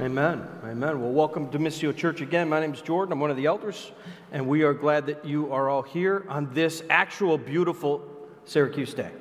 [0.00, 0.44] Amen.
[0.64, 1.00] Amen.
[1.00, 2.48] Well, welcome to Missio Church again.
[2.48, 3.12] My name is Jordan.
[3.12, 3.92] I'm one of the elders,
[4.32, 8.02] and we are glad that you are all here on this actual beautiful
[8.44, 9.12] Syracuse day.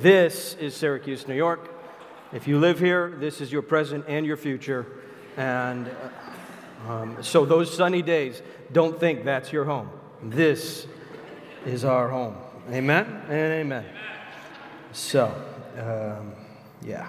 [0.00, 1.70] This is Syracuse, New York.
[2.32, 4.86] If you live here, this is your present and your future.
[5.36, 5.90] And
[6.88, 8.40] uh, um, so, those sunny days,
[8.72, 9.90] don't think that's your home.
[10.22, 10.86] This
[11.66, 12.36] is our home.
[12.70, 13.84] Amen and amen.
[14.92, 15.26] So,
[15.78, 16.32] um,
[16.82, 17.08] yeah.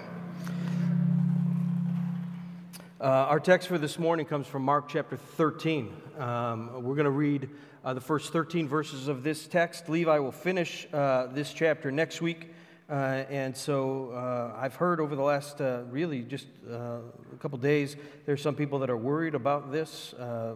[3.04, 5.94] Uh, our text for this morning comes from Mark chapter 13.
[6.18, 7.50] Um, we're going to read
[7.84, 9.90] uh, the first 13 verses of this text.
[9.90, 12.54] Levi will finish uh, this chapter next week.
[12.88, 17.02] Uh, and so uh, I've heard over the last uh, really just a
[17.40, 20.14] couple days, there's some people that are worried about this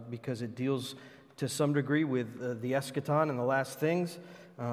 [0.09, 0.95] because it deals
[1.37, 4.19] to some degree with the eschaton and the last things.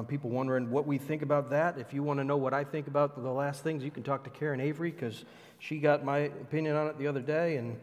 [0.07, 1.77] people wondering what we think about that.
[1.77, 4.23] If you want to know what I think about the last things, you can talk
[4.23, 5.25] to Karen Avery because
[5.67, 7.75] she got my opinion on it the other day, and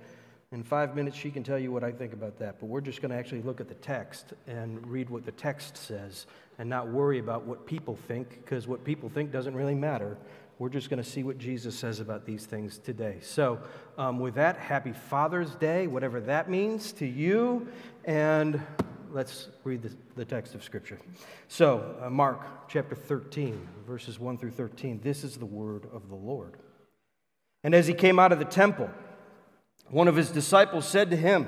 [0.52, 2.60] in five minutes she can tell you what I think about that.
[2.60, 5.77] But we're just going to actually look at the text and read what the text
[5.77, 6.27] says
[6.58, 10.16] and not worry about what people think, because what people think doesn't really matter.
[10.58, 13.19] We're just going to see what Jesus says about these things today.
[13.20, 13.58] So,
[13.98, 17.66] um, with that, happy Father's Day, whatever that means to you.
[18.05, 18.62] And
[19.10, 21.00] let's read the, the text of Scripture.
[21.48, 25.00] So, uh, Mark chapter 13, verses 1 through 13.
[25.03, 26.58] This is the word of the Lord.
[27.64, 28.91] And as he came out of the temple,
[29.88, 31.46] one of his disciples said to him,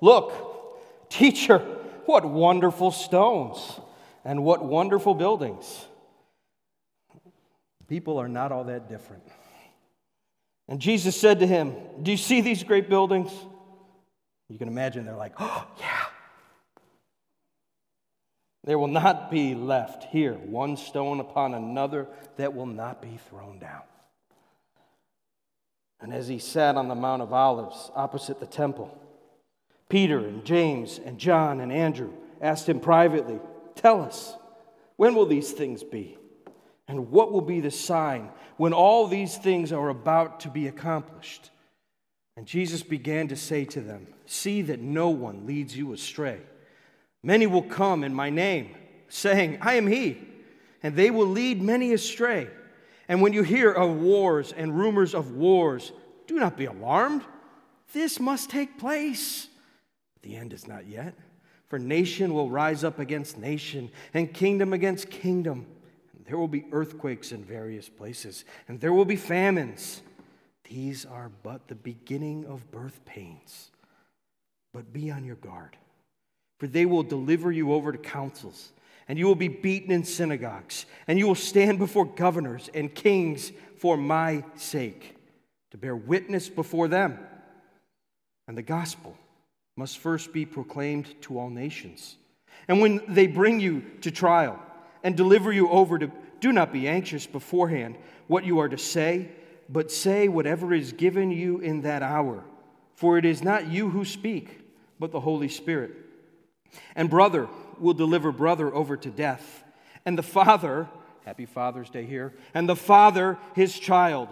[0.00, 0.32] Look,
[1.08, 1.58] teacher,
[2.06, 3.80] what wonderful stones
[4.24, 5.86] and what wonderful buildings.
[7.88, 9.22] People are not all that different.
[10.68, 13.30] And Jesus said to him, Do you see these great buildings?
[14.48, 16.04] You can imagine they're like, Oh, yeah.
[18.64, 23.58] There will not be left here one stone upon another that will not be thrown
[23.58, 23.82] down.
[26.00, 28.96] And as he sat on the Mount of Olives opposite the temple,
[29.88, 33.40] Peter and James and John and Andrew asked him privately,
[33.74, 34.36] Tell us,
[34.96, 36.16] when will these things be?
[36.86, 41.50] And what will be the sign when all these things are about to be accomplished?
[42.36, 46.40] And Jesus began to say to them, See that no one leads you astray.
[47.22, 48.74] Many will come in my name,
[49.08, 50.18] saying, I am he,
[50.82, 52.48] and they will lead many astray.
[53.08, 55.92] And when you hear of wars and rumors of wars,
[56.26, 57.22] do not be alarmed.
[57.92, 59.48] This must take place.
[60.22, 61.14] The end is not yet.
[61.68, 65.66] For nation will rise up against nation, and kingdom against kingdom.
[66.14, 70.02] And there will be earthquakes in various places, and there will be famines.
[70.64, 73.70] These are but the beginning of birth pains.
[74.72, 75.76] But be on your guard,
[76.58, 78.72] for they will deliver you over to councils
[79.08, 83.50] and you will be beaten in synagogues, and you will stand before governors and kings
[83.78, 85.16] for my sake,
[85.70, 87.18] to bear witness before them.
[88.46, 89.16] And the gospel
[89.76, 92.16] must first be proclaimed to all nations.
[92.66, 94.60] And when they bring you to trial
[95.02, 96.10] and deliver you over to,
[96.40, 99.28] do not be anxious beforehand what you are to say,
[99.68, 102.44] but say whatever is given you in that hour.
[102.94, 104.60] For it is not you who speak,
[104.98, 105.92] but the Holy Spirit.
[106.96, 107.48] And brother,
[107.80, 109.64] will deliver brother over to death,
[110.04, 110.88] and the father,
[111.24, 114.28] happy Father's Day here, and the father his child,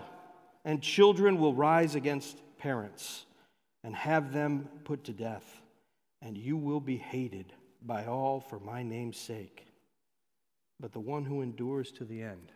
[0.64, 3.26] and children will rise against parents
[3.84, 5.62] and have them put to death,
[6.22, 7.52] and you will be hated
[7.82, 9.66] by all for my name's sake.
[10.80, 12.52] But the one who endures to the end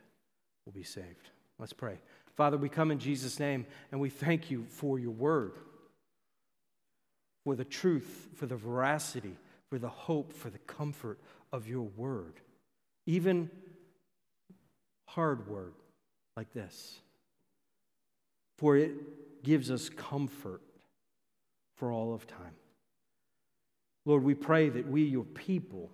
[0.67, 1.31] will be saved.
[1.59, 1.99] Let's pray.
[2.37, 5.53] Father, we come in Jesus' name and we thank you for your word,
[7.45, 9.37] for the truth, for the veracity
[9.71, 11.19] for the hope, for the comfort
[11.53, 12.41] of your word.
[13.07, 13.51] Even
[15.07, 15.73] hard word
[16.37, 17.01] like this.
[18.59, 20.61] For it gives us comfort
[21.77, 22.55] for all of time.
[24.05, 25.91] Lord, we pray that we, your people,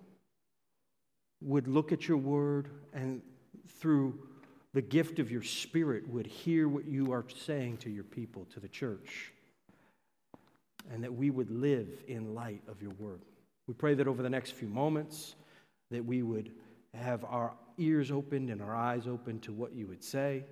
[1.41, 3.21] would look at your word and
[3.79, 4.19] through
[4.73, 8.59] the gift of your spirit would hear what you are saying to your people, to
[8.59, 9.31] the church,
[10.91, 13.21] and that we would live in light of your word.
[13.67, 15.35] We pray that over the next few moments
[15.91, 16.51] that we would
[16.93, 20.43] have our ears opened and our eyes open to what you would say.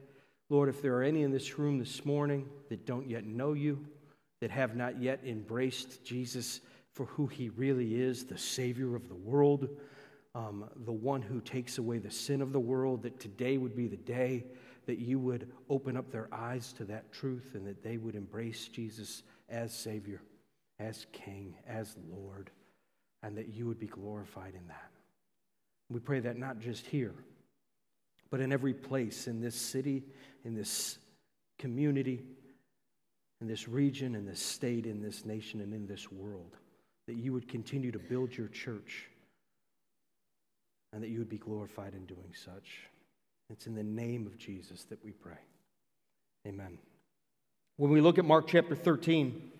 [0.49, 3.85] Lord, if there are any in this room this morning that don't yet know you,
[4.41, 6.59] that have not yet embraced Jesus
[6.93, 9.69] for who he really is, the Savior of the world,
[10.35, 13.87] um, the one who takes away the sin of the world, that today would be
[13.87, 14.45] the day
[14.85, 18.67] that you would open up their eyes to that truth and that they would embrace
[18.67, 20.21] Jesus as Savior,
[20.79, 22.51] as King, as Lord
[23.25, 24.91] and that you would be glorified in that.
[25.89, 27.15] We pray that not just here,
[28.29, 30.03] but in every place in this city,
[30.43, 30.99] in this
[31.57, 32.21] community,
[33.41, 36.55] in this region, in this state, in this nation, and in this world.
[37.07, 39.09] That you would continue to build your church
[40.93, 42.89] and that you would be glorified in doing such.
[43.49, 45.37] It's in the name of Jesus that we pray.
[46.47, 46.77] Amen.
[47.77, 49.51] When we look at Mark chapter 13,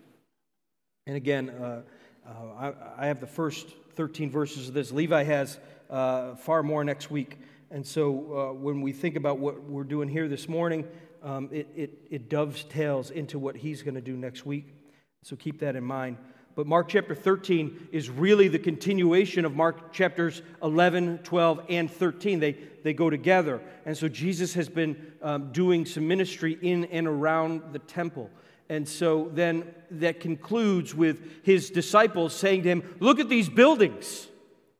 [1.06, 1.82] and again, uh,
[2.26, 4.90] uh, I, I, have the first 13 verses of this.
[4.90, 5.58] Levi has
[5.88, 7.38] uh, far more next week.
[7.70, 10.86] And so uh, when we think about what we're doing here this morning,
[11.22, 14.74] um, it, it, it dovetails into what he's going to do next week.
[15.22, 16.18] So keep that in mind.
[16.54, 22.40] But Mark chapter 13 is really the continuation of Mark chapters 11, 12, and 13.
[22.40, 22.52] They,
[22.82, 23.60] they go together.
[23.84, 28.30] And so Jesus has been um, doing some ministry in and around the temple.
[28.68, 34.28] And so then that concludes with his disciples saying to him, Look at these buildings.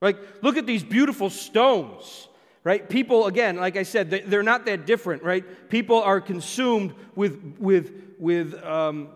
[0.00, 0.16] Right?
[0.42, 2.28] Look at these beautiful stones.
[2.64, 2.88] Right?
[2.88, 5.44] People, again, like I said, they're not that different, right?
[5.70, 9.08] People are consumed with, with, with um,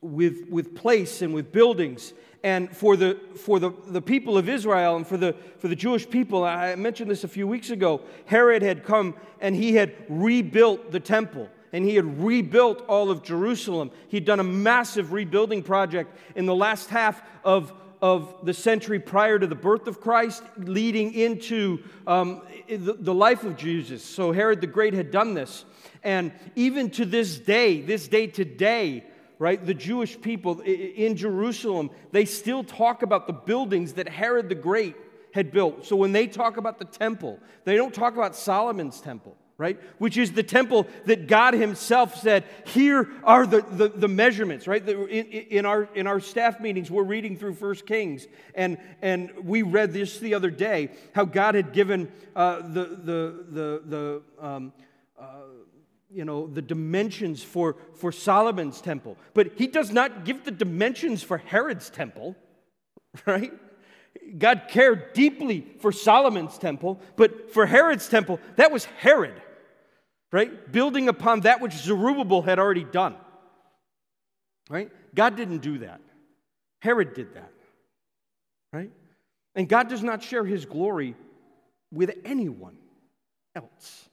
[0.00, 2.12] with, with place and with buildings.
[2.42, 6.08] And for, the, for the, the people of Israel and for the, for the Jewish
[6.08, 10.92] people, I mentioned this a few weeks ago, Herod had come and he had rebuilt
[10.92, 13.90] the temple and he had rebuilt all of Jerusalem.
[14.08, 19.38] He'd done a massive rebuilding project in the last half of, of the century prior
[19.38, 24.04] to the birth of Christ, leading into um, the, the life of Jesus.
[24.04, 25.64] So Herod the Great had done this.
[26.02, 29.04] And even to this day, this day today,
[29.38, 34.54] right, the Jewish people in Jerusalem, they still talk about the buildings that Herod the
[34.54, 34.94] Great
[35.34, 35.84] had built.
[35.84, 39.80] So when they talk about the temple, they don't talk about Solomon's temple right?
[39.98, 44.86] Which is the temple that God Himself said, here are the, the, the measurements, right?
[44.86, 49.62] In, in, our, in our staff meetings, we're reading through First Kings, and, and we
[49.62, 53.82] read this the other day how God had given uh, the, the, the,
[54.38, 54.72] the um,
[55.18, 55.24] uh,
[56.10, 59.16] you know, the dimensions for, for Solomon's temple.
[59.34, 62.36] But he does not give the dimensions for Herod's temple,
[63.26, 63.52] right?
[64.38, 69.40] God cared deeply for Solomon's temple, but for Herod's temple, that was Herod,
[70.36, 70.70] right?
[70.70, 73.16] Building upon that which Zerubbabel had already done,
[74.68, 74.90] right?
[75.14, 76.02] God didn't do that.
[76.80, 77.54] Herod did that,
[78.70, 78.90] right?
[79.54, 81.16] And God does not share his glory
[81.90, 82.76] with anyone
[83.54, 84.10] else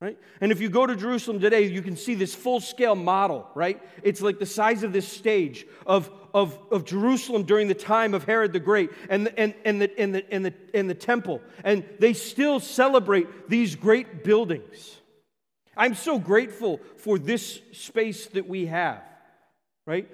[0.00, 0.18] right?
[0.40, 3.78] And if you go to Jerusalem today, you can see this full scale model, right?
[4.02, 8.24] It's like the size of this stage of, of, of Jerusalem during the time of
[8.24, 11.42] Herod the Great and, and, and, the, and, the, and, the, and the temple.
[11.64, 14.99] And they still celebrate these great buildings.
[15.76, 19.02] I'm so grateful for this space that we have,
[19.86, 20.08] right?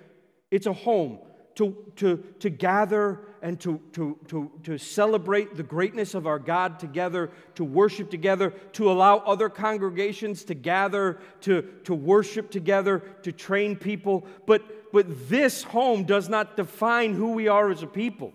[0.50, 1.18] It's a home
[1.56, 6.78] to, to, to gather and to, to, to, to celebrate the greatness of our God
[6.78, 13.32] together, to worship together, to allow other congregations to gather, to, to worship together, to
[13.32, 14.26] train people.
[14.46, 18.32] But, but this home does not define who we are as a people.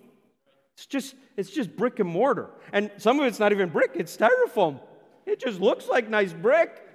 [0.73, 2.49] It's just, it's just brick and mortar.
[2.73, 4.79] And some of it's not even brick, it's styrofoam.
[5.25, 6.87] It just looks like nice brick.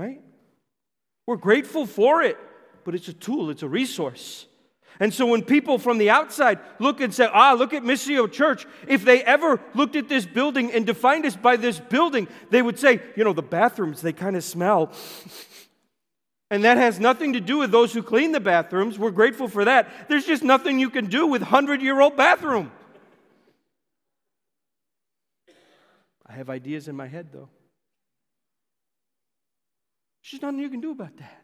[0.00, 0.20] Right?
[1.26, 2.38] We're grateful for it
[2.84, 4.46] but it's a tool, it's a resource.
[4.98, 8.66] And so when people from the outside look and say, ah, look at Missio Church,
[8.86, 12.78] if they ever looked at this building and defined us by this building, they would
[12.78, 14.92] say, you know, the bathrooms, they kind of smell.
[16.50, 18.98] and that has nothing to do with those who clean the bathrooms.
[18.98, 20.08] We're grateful for that.
[20.08, 22.70] There's just nothing you can do with 100 year old bathroom.
[26.26, 27.48] I have ideas in my head, though.
[30.22, 31.42] There's nothing you can do about that.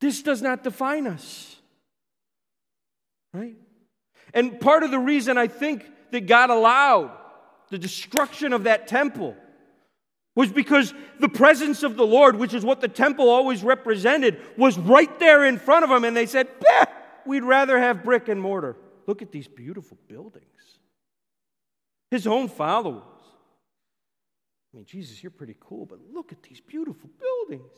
[0.00, 1.56] This does not define us.
[3.32, 3.56] Right?
[4.34, 7.12] And part of the reason I think that God allowed
[7.70, 9.36] the destruction of that temple
[10.34, 14.78] was because the presence of the Lord, which is what the temple always represented, was
[14.78, 16.04] right there in front of them.
[16.04, 16.48] And they said,
[17.26, 18.76] We'd rather have brick and mortar.
[19.06, 20.46] Look at these beautiful buildings.
[22.10, 23.02] His own followers.
[24.72, 27.76] I mean, Jesus, you're pretty cool, but look at these beautiful buildings.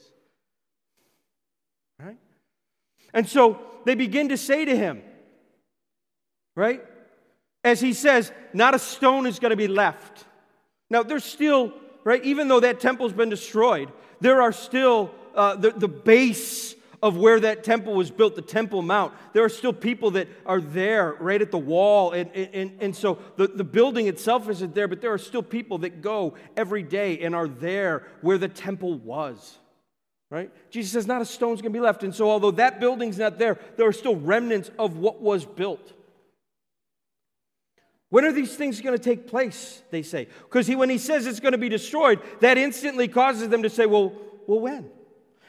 [1.99, 2.19] Right?
[3.13, 5.03] And so they begin to say to him,
[6.57, 6.83] right?
[7.63, 10.25] As he says, not a stone is going to be left.
[10.91, 11.73] Now, there's still,
[12.05, 16.75] right, even though that temple's been destroyed, there are still uh, the, the base
[17.05, 19.13] of where that temple was built, the Temple Mount.
[19.35, 22.13] There are still people that are there right at the wall.
[22.13, 25.77] And, and, and so the, the building itself isn't there, but there are still people
[25.79, 29.59] that go every day and are there where the temple was.
[30.31, 30.51] Right?
[30.71, 32.05] Jesus says, not a stone's going to be left.
[32.05, 35.93] And so, although that building's not there, there are still remnants of what was built.
[38.09, 39.83] When are these things going to take place?
[39.91, 40.29] They say.
[40.45, 43.69] Because he, when he says it's going to be destroyed, that instantly causes them to
[43.69, 44.15] say, well,
[44.47, 44.91] well, when?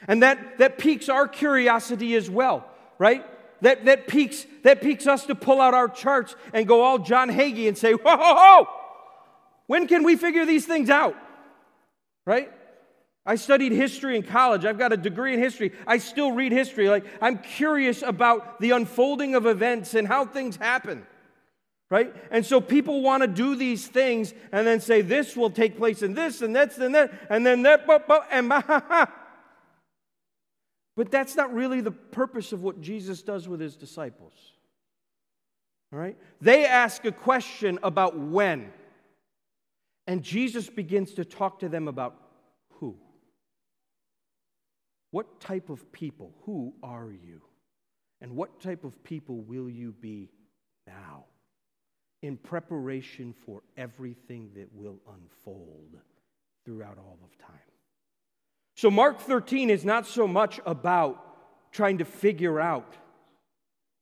[0.08, 3.24] And that, that piques our curiosity as well, right?
[3.62, 7.30] That, that, piques, that piques us to pull out our charts and go all John
[7.30, 8.68] Hagee and say, whoa, whoa, whoa!
[9.66, 11.16] When can we figure these things out?
[12.24, 12.52] Right?
[13.24, 14.64] I studied history in college.
[14.64, 15.72] I've got a degree in history.
[15.86, 16.88] I still read history.
[16.88, 21.04] Like, I'm curious about the unfolding of events and how things happen.
[21.90, 22.14] Right?
[22.30, 26.02] And so people want to do these things and then say, this will take place
[26.02, 27.84] in this and that's and that, and then that,
[28.30, 28.52] and
[30.96, 34.32] But that's not really the purpose of what Jesus does with his disciples.
[35.92, 36.16] All right?
[36.40, 38.72] They ask a question about when.
[40.06, 42.16] And Jesus begins to talk to them about
[42.74, 42.96] who.
[45.10, 46.32] What type of people?
[46.44, 47.42] Who are you?
[48.20, 50.30] And what type of people will you be
[50.86, 51.24] now?
[52.22, 55.96] In preparation for everything that will unfold
[56.64, 57.75] throughout all of time.
[58.76, 62.94] So, Mark 13 is not so much about trying to figure out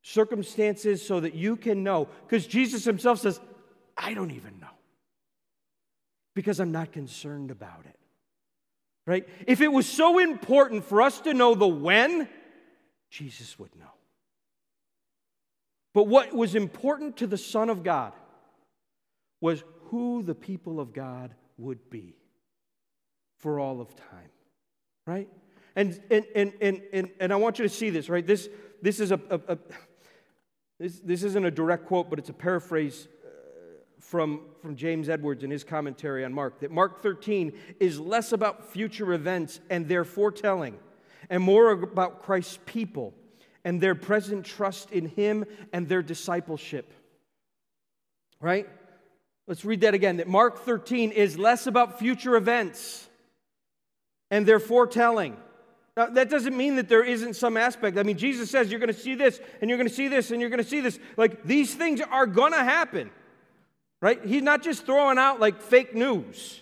[0.02, 3.40] circumstances so that you can know, because Jesus himself says,
[3.96, 4.74] I don't even know,
[6.34, 7.96] because I'm not concerned about it.
[9.06, 9.28] Right?
[9.46, 12.28] If it was so important for us to know the when,
[13.10, 13.92] Jesus would know.
[15.92, 18.12] But what was important to the Son of God
[19.40, 22.16] was who the people of God would be
[23.36, 24.30] for all of time
[25.06, 25.28] right?
[25.76, 28.26] And, and, and, and, and, and I want you to see this, right?
[28.26, 28.48] This,
[28.80, 29.58] this, is a, a, a
[30.78, 33.28] this, this isn't a direct quote, but it's a paraphrase uh,
[34.00, 38.72] from, from James Edwards in his commentary on Mark that Mark 13 is less about
[38.72, 40.78] future events and their foretelling
[41.28, 43.14] and more about Christ's people
[43.64, 46.92] and their present trust in him and their discipleship.
[48.40, 48.68] Right?
[49.46, 50.18] Let's read that again.
[50.18, 53.08] That Mark 13 is less about future events
[54.30, 55.36] and their foretelling.
[55.96, 57.98] Now, that doesn't mean that there isn't some aspect.
[57.98, 60.30] I mean, Jesus says you're going to see this, and you're going to see this,
[60.30, 60.98] and you're going to see this.
[61.16, 63.10] Like, these things are going to happen,
[64.02, 64.24] right?
[64.24, 66.60] He's not just throwing out like fake news.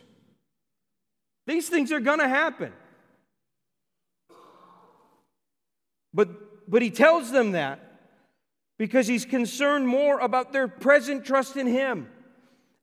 [1.47, 2.73] These things are going to happen.
[6.15, 7.81] But, but he tells them that
[8.79, 12.09] because he's concerned more about their present trust in him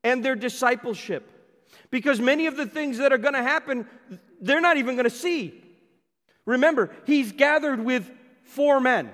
[0.03, 1.29] and their discipleship.
[1.91, 3.85] Because many of the things that are going to happen,
[4.41, 5.63] they're not even going to see.
[6.45, 8.09] Remember, he's gathered with
[8.43, 9.13] four men.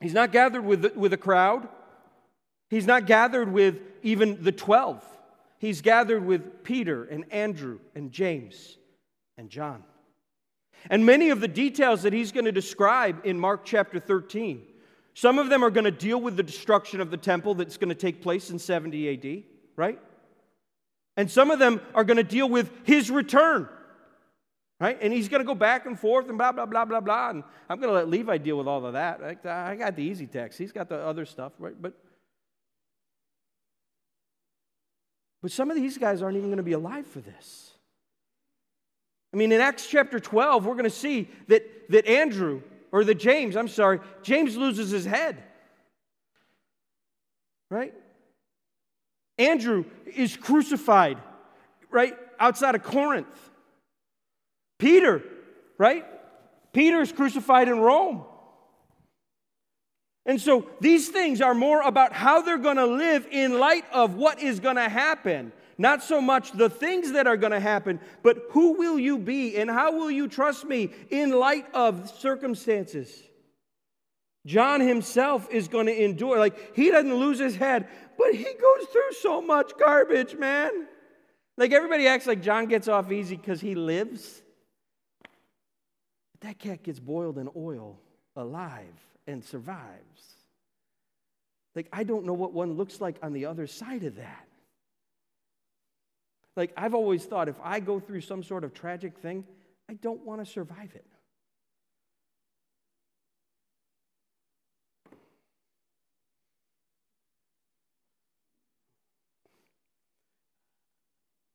[0.00, 1.68] He's not gathered with, with a crowd.
[2.68, 5.02] He's not gathered with even the 12.
[5.58, 8.76] He's gathered with Peter and Andrew and James
[9.38, 9.84] and John.
[10.90, 14.62] And many of the details that he's going to describe in Mark chapter 13,
[15.14, 17.88] some of them are going to deal with the destruction of the temple that's going
[17.88, 19.98] to take place in 70 AD, right?
[21.16, 23.68] And some of them are going to deal with his return.
[24.78, 24.98] Right?
[25.00, 27.30] And he's going to go back and forth and blah, blah, blah, blah, blah.
[27.30, 29.22] And I'm going to let Levi deal with all of that.
[29.46, 30.58] I got the easy text.
[30.58, 31.74] He's got the other stuff, right?
[31.80, 31.94] But,
[35.40, 37.72] but some of these guys aren't even going to be alive for this.
[39.32, 43.16] I mean, in Acts chapter 12, we're going to see that, that Andrew, or that
[43.16, 45.42] James, I'm sorry, James loses his head.
[47.70, 47.94] Right?
[49.38, 51.18] Andrew is crucified,
[51.90, 53.26] right, outside of Corinth.
[54.78, 55.22] Peter,
[55.78, 56.04] right?
[56.72, 58.24] Peter is crucified in Rome.
[60.26, 64.16] And so these things are more about how they're going to live in light of
[64.16, 65.52] what is going to happen.
[65.78, 69.56] Not so much the things that are going to happen, but who will you be
[69.56, 73.22] and how will you trust me in light of circumstances?
[74.46, 76.38] John himself is going to endure.
[76.38, 80.86] Like, he doesn't lose his head, but he goes through so much garbage, man.
[81.56, 84.42] Like, everybody acts like John gets off easy because he lives.
[86.38, 87.98] But that cat gets boiled in oil
[88.34, 88.84] alive
[89.26, 90.34] and survives.
[91.74, 94.46] Like, I don't know what one looks like on the other side of that.
[96.54, 99.44] Like, I've always thought if I go through some sort of tragic thing,
[99.88, 101.06] I don't want to survive it.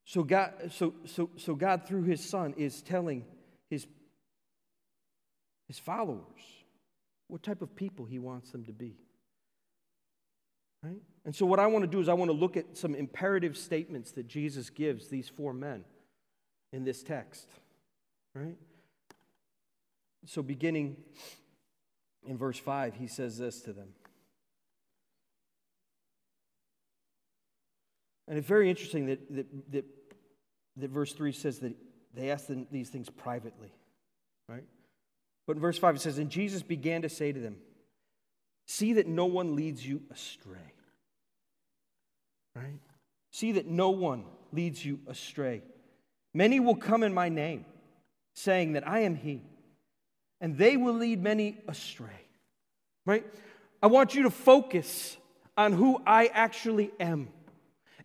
[0.05, 3.25] So God, so, so, so God, through his son, is telling
[3.69, 3.87] his,
[5.71, 6.41] his followers
[7.29, 8.97] what type of people he wants them to be.
[10.83, 11.01] Right?
[11.23, 13.55] And so, what I want to do is, I want to look at some imperative
[13.55, 15.85] statements that Jesus gives these four men
[16.73, 17.47] in this text.
[18.35, 18.57] Right?
[20.25, 20.97] So, beginning
[22.27, 23.93] in verse 5, he says this to them
[28.27, 29.85] And it's very interesting that, that, that,
[30.77, 31.75] that verse 3 says that
[32.13, 33.71] they asked them these things privately,
[34.49, 34.65] right?
[35.51, 37.57] But in verse 5 it says, And Jesus began to say to them,
[38.67, 40.55] See that no one leads you astray.
[42.55, 42.79] Right?
[43.33, 45.61] See that no one leads you astray.
[46.33, 47.65] Many will come in my name,
[48.33, 49.41] saying that I am he,
[50.39, 52.21] and they will lead many astray.
[53.05, 53.25] Right?
[53.83, 55.17] I want you to focus
[55.57, 57.27] on who I actually am.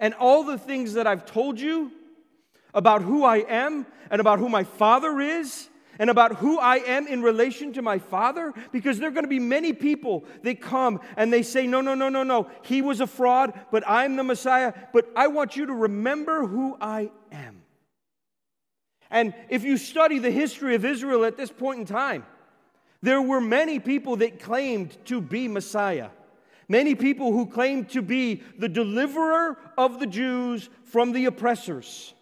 [0.01, 1.93] And all the things that I've told you
[2.75, 7.07] about who I am and about who my Father is and about who I am
[7.07, 8.53] in relation to my Father?
[8.73, 11.95] Because there are going to be many people that come and they say, No, no,
[11.95, 12.51] no, no, no.
[12.63, 14.73] He was a fraud, but I'm the Messiah.
[14.93, 17.63] But I want you to remember who I am.
[19.11, 22.25] And if you study the history of Israel at this point in time,
[23.03, 26.11] there were many people that claimed to be Messiah.
[26.69, 32.15] Many people who claimed to be the deliverer of the Jews from the oppressors.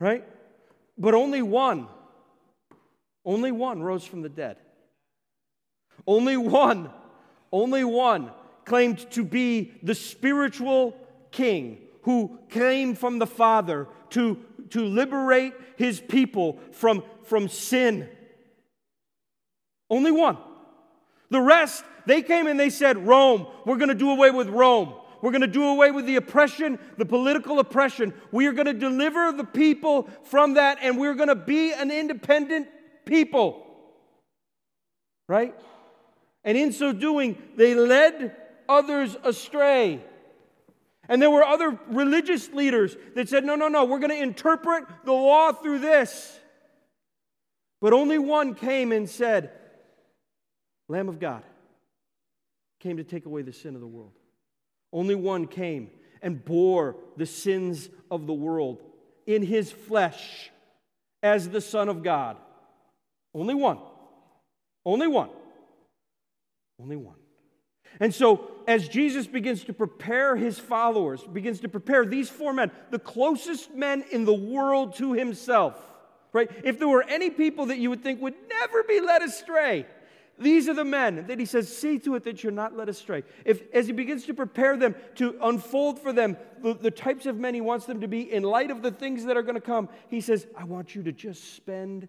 [0.00, 0.24] Right?
[0.96, 1.88] But only one
[3.26, 4.56] only one rose from the dead.
[6.06, 6.90] Only one,
[7.52, 8.30] only one
[8.64, 10.96] claimed to be the spiritual
[11.32, 14.38] king who came from the Father to,
[14.70, 18.08] to liberate his people from, from sin.
[19.90, 20.38] Only one.
[21.30, 24.94] The rest, they came and they said, Rome, we're going to do away with Rome.
[25.20, 28.14] We're going to do away with the oppression, the political oppression.
[28.30, 31.90] We are going to deliver the people from that, and we're going to be an
[31.90, 32.68] independent
[33.06, 33.66] people.
[35.28, 35.54] Right?
[36.44, 38.36] And in so doing, they led
[38.68, 40.04] others astray.
[41.08, 44.84] And there were other religious leaders that said, no, no, no, we're going to interpret
[45.04, 46.38] the law through this.
[47.80, 49.52] But only one came and said,
[50.88, 51.42] Lamb of God
[52.80, 54.12] came to take away the sin of the world.
[54.92, 55.90] Only one came
[56.22, 58.82] and bore the sins of the world
[59.26, 60.50] in his flesh
[61.22, 62.36] as the Son of God.
[63.36, 63.78] Only one.
[64.84, 65.28] Only one.
[66.80, 67.16] Only one.
[68.00, 72.70] And so, as Jesus begins to prepare his followers, begins to prepare these four men,
[72.90, 75.76] the closest men in the world to himself,
[76.32, 76.50] right?
[76.64, 79.86] If there were any people that you would think would never be led astray,
[80.38, 83.22] these are the men that he says, see to it that you're not led astray.
[83.44, 87.38] If, as he begins to prepare them to unfold for them the, the types of
[87.38, 89.60] men he wants them to be in light of the things that are going to
[89.60, 92.08] come, he says, I want you to just spend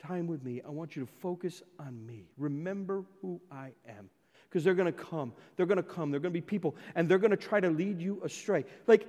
[0.00, 0.60] time with me.
[0.66, 2.24] I want you to focus on me.
[2.36, 4.10] Remember who I am.
[4.48, 5.32] Because they're going to come.
[5.56, 6.10] They're going to come.
[6.10, 8.64] They're going to be people, and they're going to try to lead you astray.
[8.86, 9.06] Like,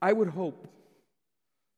[0.00, 0.68] I would hope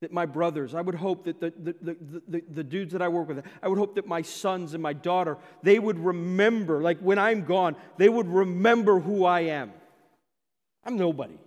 [0.02, 3.08] that my brothers, I would hope that the, the, the, the, the dudes that I
[3.08, 6.98] work with, I would hope that my sons and my daughter, they would remember, like
[6.98, 9.72] when I'm gone, they would remember who I am.
[10.84, 11.38] I'm nobody.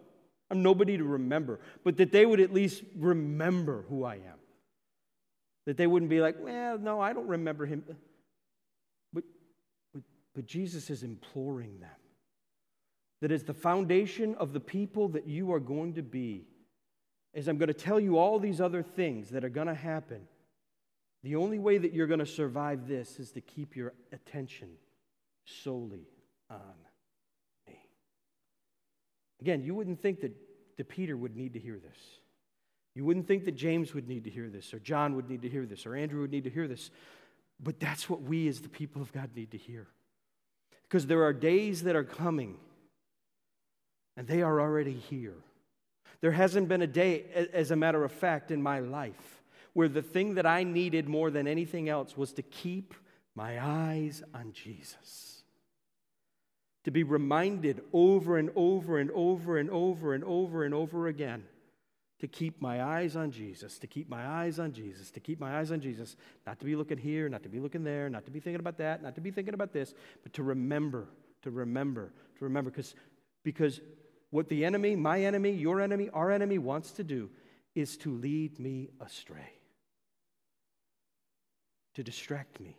[0.49, 4.39] I'm nobody to remember, but that they would at least remember who I am.
[5.65, 7.83] That they wouldn't be like, well, no, I don't remember him.
[9.13, 9.23] But,
[9.93, 11.89] but, but Jesus is imploring them
[13.21, 16.45] that as the foundation of the people that you are going to be,
[17.33, 20.21] as I'm going to tell you all these other things that are going to happen,
[21.23, 24.69] the only way that you're going to survive this is to keep your attention
[25.45, 26.07] solely
[26.51, 26.59] on
[27.67, 27.79] me.
[29.41, 30.33] Again, you wouldn't think that,
[30.77, 31.97] that Peter would need to hear this.
[32.95, 35.49] You wouldn't think that James would need to hear this, or John would need to
[35.49, 36.89] hear this, or Andrew would need to hear this.
[37.61, 39.87] But that's what we as the people of God need to hear.
[40.83, 42.57] Because there are days that are coming,
[44.15, 45.35] and they are already here.
[46.21, 50.01] There hasn't been a day, as a matter of fact, in my life where the
[50.01, 52.93] thing that I needed more than anything else was to keep
[53.35, 55.43] my eyes on Jesus.
[56.85, 61.43] To be reminded over and over and over and over and over and over again
[62.19, 65.59] to keep my eyes on Jesus, to keep my eyes on Jesus, to keep my
[65.59, 66.15] eyes on Jesus,
[66.47, 68.77] not to be looking here, not to be looking there, not to be thinking about
[68.77, 71.09] that, not to be thinking about this, but to remember,
[71.41, 72.69] to remember, to remember.
[72.69, 72.95] Because,
[73.43, 73.81] because
[74.29, 77.29] what the enemy, my enemy, your enemy, our enemy wants to do
[77.75, 79.51] is to lead me astray,
[81.95, 82.77] to distract me,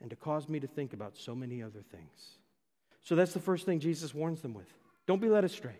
[0.00, 2.38] and to cause me to think about so many other things.
[3.02, 4.72] So that's the first thing Jesus warns them with.
[5.06, 5.76] Don't be led astray.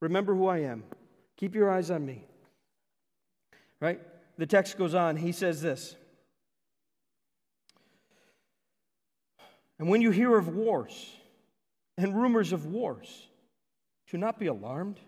[0.00, 0.84] Remember who I am.
[1.36, 2.24] Keep your eyes on me.
[3.80, 4.00] Right?
[4.38, 5.16] The text goes on.
[5.16, 5.96] He says this.
[9.78, 11.16] And when you hear of wars
[11.98, 13.26] and rumors of wars,
[14.08, 15.00] do not be alarmed.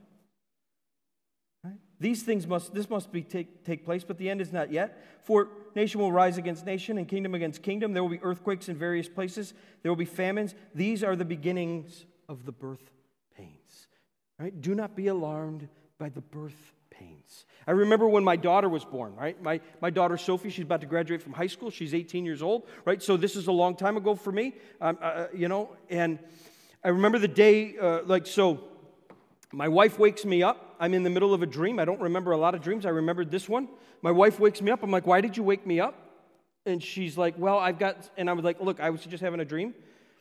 [1.62, 1.78] Right?
[2.00, 5.00] These things must, this must be take, take place, but the end is not yet.
[5.22, 7.92] For nation will rise against nation and kingdom against kingdom.
[7.92, 9.54] There will be earthquakes in various places.
[9.82, 10.56] There will be famines.
[10.74, 12.90] These are the beginnings of the birth
[13.37, 13.87] pains.
[14.40, 14.60] Right?
[14.60, 17.44] Do not be alarmed by the birth pains.
[17.66, 19.40] I remember when my daughter was born, right?
[19.42, 21.70] My, my daughter Sophie, she's about to graduate from high school.
[21.70, 23.02] She's 18 years old, right?
[23.02, 25.70] So this is a long time ago for me, um, uh, uh, you know.
[25.88, 26.18] And
[26.83, 28.64] I remember the day, uh, like, so
[29.52, 30.76] my wife wakes me up.
[30.80, 31.78] I'm in the middle of a dream.
[31.78, 32.85] I don't remember a lot of dreams.
[32.85, 33.68] I remembered this one.
[34.02, 34.83] My wife wakes me up.
[34.83, 35.94] I'm like, why did you wake me up?
[36.66, 39.40] And she's like, well, I've got, and I was like, look, I was just having
[39.40, 39.74] a dream.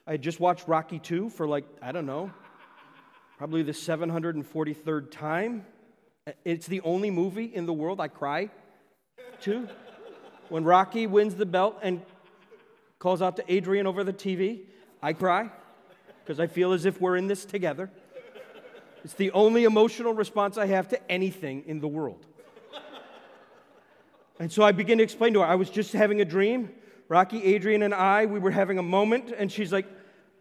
[0.05, 2.31] I just watched Rocky 2 for like, I don't know,
[3.43, 5.65] probably the 743rd time.
[6.45, 8.49] It's the only movie in the world I cry
[9.41, 9.67] to.
[10.47, 12.01] When Rocky wins the belt and
[12.99, 14.61] calls out to Adrian over the TV,
[15.01, 15.49] I cry
[16.23, 17.91] because I feel as if we're in this together.
[19.03, 22.25] It's the only emotional response I have to anything in the world.
[24.39, 26.69] And so I begin to explain to her, I was just having a dream.
[27.09, 29.87] Rocky, Adrian, and I, we were having a moment, and she's like,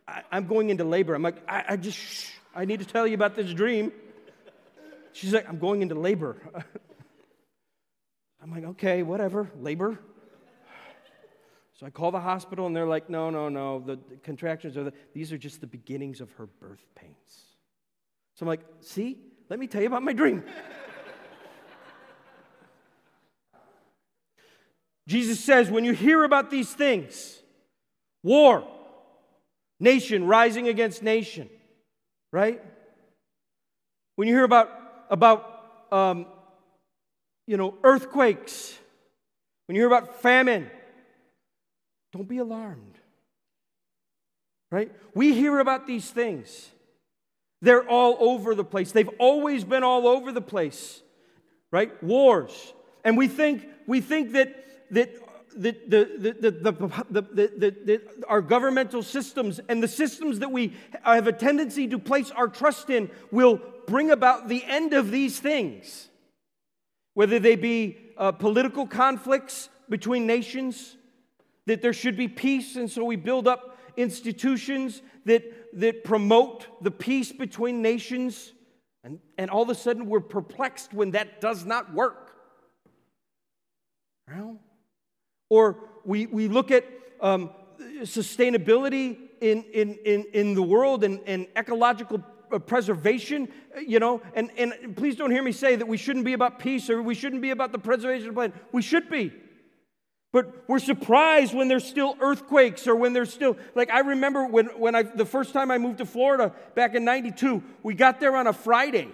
[0.06, 1.16] I- am going into labor.
[1.16, 3.92] I'm like, I, I just, shh, I need to tell you about this dream.
[5.12, 6.36] She's like, I'm going into labor.
[8.42, 9.98] I'm like, okay, whatever, labor.
[11.74, 14.92] So I call the hospital and they're like, no, no, no, the, contractions are, the,
[15.14, 17.56] these are just the beginnings of her birth pains.
[18.34, 20.44] So I'm like, see, let me tell you about my dream.
[25.08, 27.42] Jesus says, when you hear about these things,
[28.22, 28.64] war,
[29.80, 31.50] nation rising against nation,
[32.32, 32.62] right?
[34.16, 34.70] When you hear about
[35.10, 35.46] about
[35.92, 36.26] um,
[37.46, 38.76] you know earthquakes,
[39.66, 40.70] when you hear about famine,
[42.12, 42.98] don't be alarmed.
[44.70, 44.90] Right?
[45.14, 46.70] We hear about these things.
[47.60, 48.90] They're all over the place.
[48.90, 51.02] They've always been all over the place.
[51.70, 52.02] Right?
[52.02, 52.72] Wars.
[53.04, 54.54] And we think we think that
[54.90, 55.14] that
[58.28, 62.90] our governmental systems and the systems that we have a tendency to place our trust
[62.90, 66.08] in will bring about the end of these things,
[67.14, 70.96] whether they be uh, political conflicts between nations,
[71.66, 75.42] that there should be peace, and so we build up institutions that,
[75.78, 78.52] that promote the peace between nations,
[79.04, 82.34] and, and all of a sudden we're perplexed when that does not work.
[84.28, 84.58] Well,
[85.52, 86.82] or we, we look at
[87.20, 87.50] um,
[88.04, 92.20] sustainability in, in, in, in the world and, and ecological
[92.60, 93.46] preservation,
[93.86, 96.88] you know, and, and please don't hear me say that we shouldn't be about peace
[96.88, 98.56] or we shouldn't be about the preservation of the planet.
[98.72, 99.30] We should be.
[100.32, 104.68] But we're surprised when there's still earthquakes or when there's still, like, I remember when,
[104.78, 108.34] when I, the first time I moved to Florida back in 92, we got there
[108.36, 109.10] on a Friday,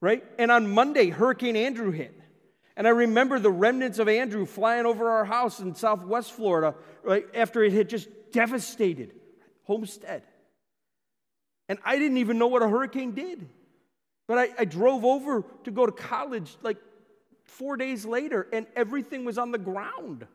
[0.00, 0.22] right?
[0.38, 2.16] And on Monday, Hurricane Andrew hit.
[2.76, 7.24] And I remember the remnants of Andrew flying over our house in southwest Florida, right,
[7.34, 9.12] after it had just devastated
[9.64, 10.22] Homestead.
[11.68, 13.48] And I didn't even know what a hurricane did.
[14.28, 16.76] But I, I drove over to go to college like
[17.44, 20.26] four days later, and everything was on the ground.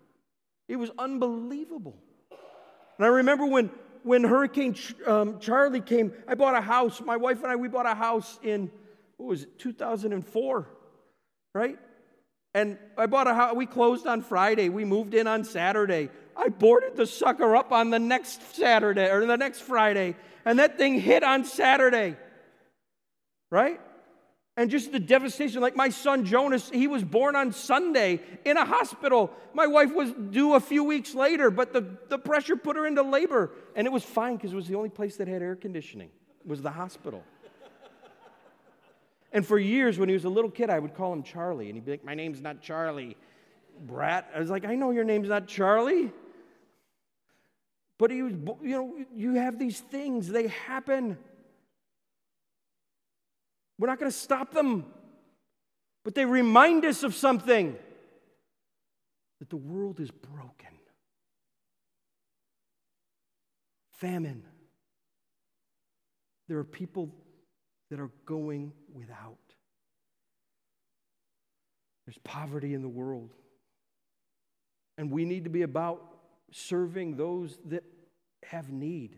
[0.67, 1.95] It was unbelievable.
[2.97, 3.69] And I remember when,
[4.03, 4.75] when Hurricane
[5.05, 7.01] um, Charley came, I bought a house.
[7.01, 8.71] My wife and I, we bought a house in,
[9.17, 10.67] what was it, 2004,
[11.53, 11.77] right?
[12.53, 13.55] And I bought a house.
[13.55, 14.69] We closed on Friday.
[14.69, 16.09] We moved in on Saturday.
[16.35, 20.77] I boarded the sucker up on the next Saturday or the next Friday, and that
[20.77, 22.17] thing hit on Saturday.
[23.49, 23.79] Right?
[24.57, 25.61] And just the devastation.
[25.61, 29.31] Like my son Jonas, he was born on Sunday in a hospital.
[29.53, 33.01] My wife was due a few weeks later, but the, the pressure put her into
[33.01, 33.51] labor.
[33.75, 36.09] And it was fine because it was the only place that had air conditioning,
[36.45, 37.23] was the hospital.
[39.31, 41.67] And for years, when he was a little kid, I would call him Charlie.
[41.67, 43.15] And he'd be like, My name's not Charlie,
[43.79, 44.29] brat.
[44.35, 46.11] I was like, I know your name's not Charlie.
[47.97, 51.17] But he was, you know, you have these things, they happen.
[53.77, 54.85] We're not going to stop them,
[56.03, 57.75] but they remind us of something
[59.39, 60.77] that the world is broken.
[63.93, 64.43] Famine.
[66.47, 67.11] There are people
[67.91, 69.37] that are going without.
[72.05, 73.33] There's poverty in the world.
[74.97, 76.01] And we need to be about
[76.51, 77.83] serving those that
[78.43, 79.17] have need.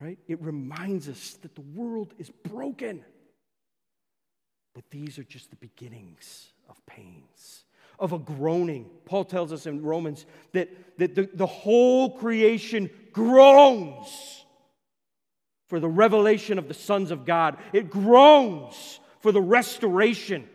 [0.00, 0.18] Right?
[0.28, 3.04] It reminds us that the world is broken.
[4.72, 7.64] But these are just the beginnings of pains,
[7.98, 8.90] of a groaning.
[9.06, 10.68] Paul tells us in Romans that,
[10.98, 14.43] that the, the whole creation groans
[15.68, 17.56] for the revelation of the sons of God.
[17.72, 20.48] It groans for the restoration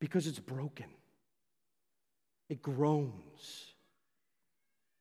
[0.00, 0.86] because it's broken.
[2.48, 3.12] It groans.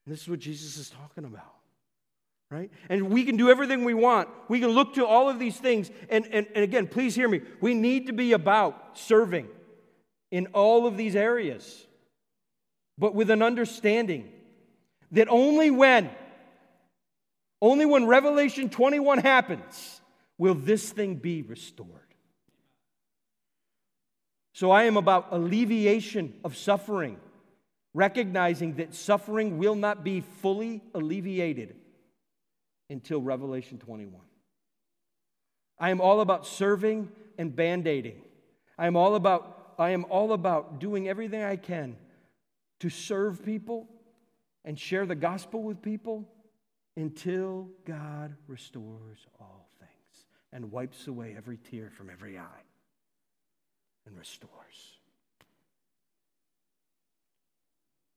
[0.06, 1.54] And this is what Jesus is talking about.
[2.52, 2.69] right?
[2.89, 4.28] And we can do everything we want.
[4.50, 5.89] We can look to all of these things.
[6.10, 7.41] And, and, and again, please hear me.
[7.62, 9.47] We need to be about serving
[10.30, 11.86] in all of these areas,
[12.97, 14.30] but with an understanding
[15.12, 16.10] that only when,
[17.62, 20.02] only when Revelation 21 happens,
[20.38, 21.89] will this thing be restored.
[24.54, 27.17] So I am about alleviation of suffering,
[27.93, 31.76] recognizing that suffering will not be fully alleviated
[32.89, 34.19] until Revelation 21.
[35.80, 38.21] I am all about serving and band-aiding.
[38.78, 41.95] I am all about I am all about doing everything I can
[42.82, 43.88] to serve people
[44.63, 46.30] and share the gospel with people
[47.02, 52.64] until God restores all things and wipes away every tear from every eye
[54.06, 55.00] and restores.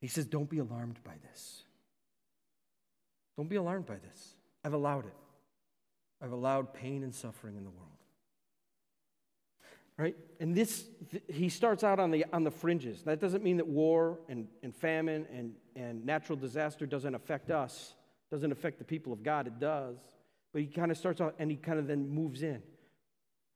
[0.00, 1.62] He says, Don't be alarmed by this.
[3.36, 4.34] Don't be alarmed by this.
[4.64, 5.16] I've allowed it.
[6.22, 7.90] I've allowed pain and suffering in the world.
[9.96, 10.16] Right?
[10.40, 10.84] And this,
[11.28, 13.02] he starts out on the, on the fringes.
[13.02, 17.94] That doesn't mean that war and, and famine and, and natural disaster doesn't affect us,
[18.34, 19.46] doesn't affect the people of God.
[19.46, 19.96] It does.
[20.52, 22.62] But he kind of starts out and he kind of then moves in.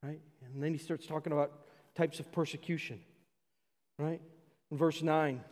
[0.02, 0.20] Right?
[0.54, 1.52] And then he starts talking about
[1.94, 3.00] types of persecution.
[3.98, 4.20] Right?
[4.70, 5.42] In verse 9.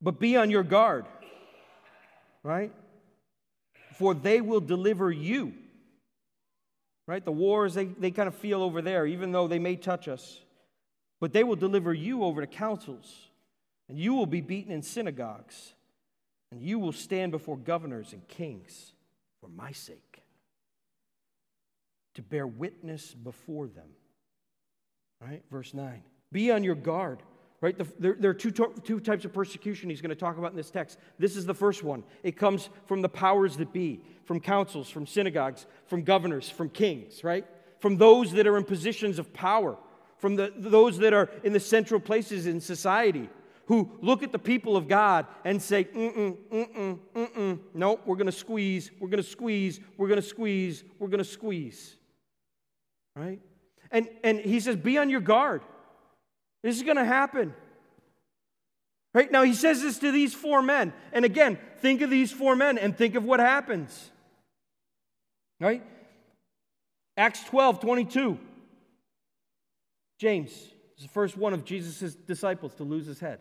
[0.00, 1.06] But be on your guard.
[2.42, 2.72] Right?
[3.94, 5.54] for they will deliver you.
[7.06, 7.24] Right?
[7.24, 10.40] The wars, they, they kind of feel over there, even though they may touch us.
[11.20, 13.28] But they will deliver you over to councils,
[13.88, 15.74] and you will be beaten in synagogues,
[16.54, 18.92] and you will stand before governors and kings
[19.40, 20.22] for my sake,
[22.14, 23.88] to bear witness before them.
[25.20, 25.42] Right?
[25.50, 26.02] Verse 9.
[26.30, 27.22] Be on your guard
[27.64, 27.78] Right?
[27.78, 30.56] The, there, there, are two, two types of persecution he's going to talk about in
[30.58, 30.98] this text.
[31.18, 32.04] This is the first one.
[32.22, 37.24] It comes from the powers that be, from councils, from synagogues, from governors, from kings,
[37.24, 37.46] right?
[37.78, 39.78] From those that are in positions of power,
[40.18, 43.30] from the, those that are in the central places in society,
[43.66, 48.26] who look at the people of God and say, mm-mm, mm-mm, mm-mm, no, we're going
[48.26, 51.96] to squeeze, we're going to squeeze, we're going to squeeze, we're going to squeeze.
[53.16, 53.40] Right?
[53.90, 55.62] And, and he says, be on your guard.
[56.62, 57.54] This is going to happen.
[59.14, 60.92] Right now, he says this to these four men.
[61.12, 64.10] And again, think of these four men and think of what happens.
[65.60, 65.82] Right?
[67.16, 68.38] Acts 12 22.
[70.18, 73.40] James is the first one of Jesus' disciples to lose his head.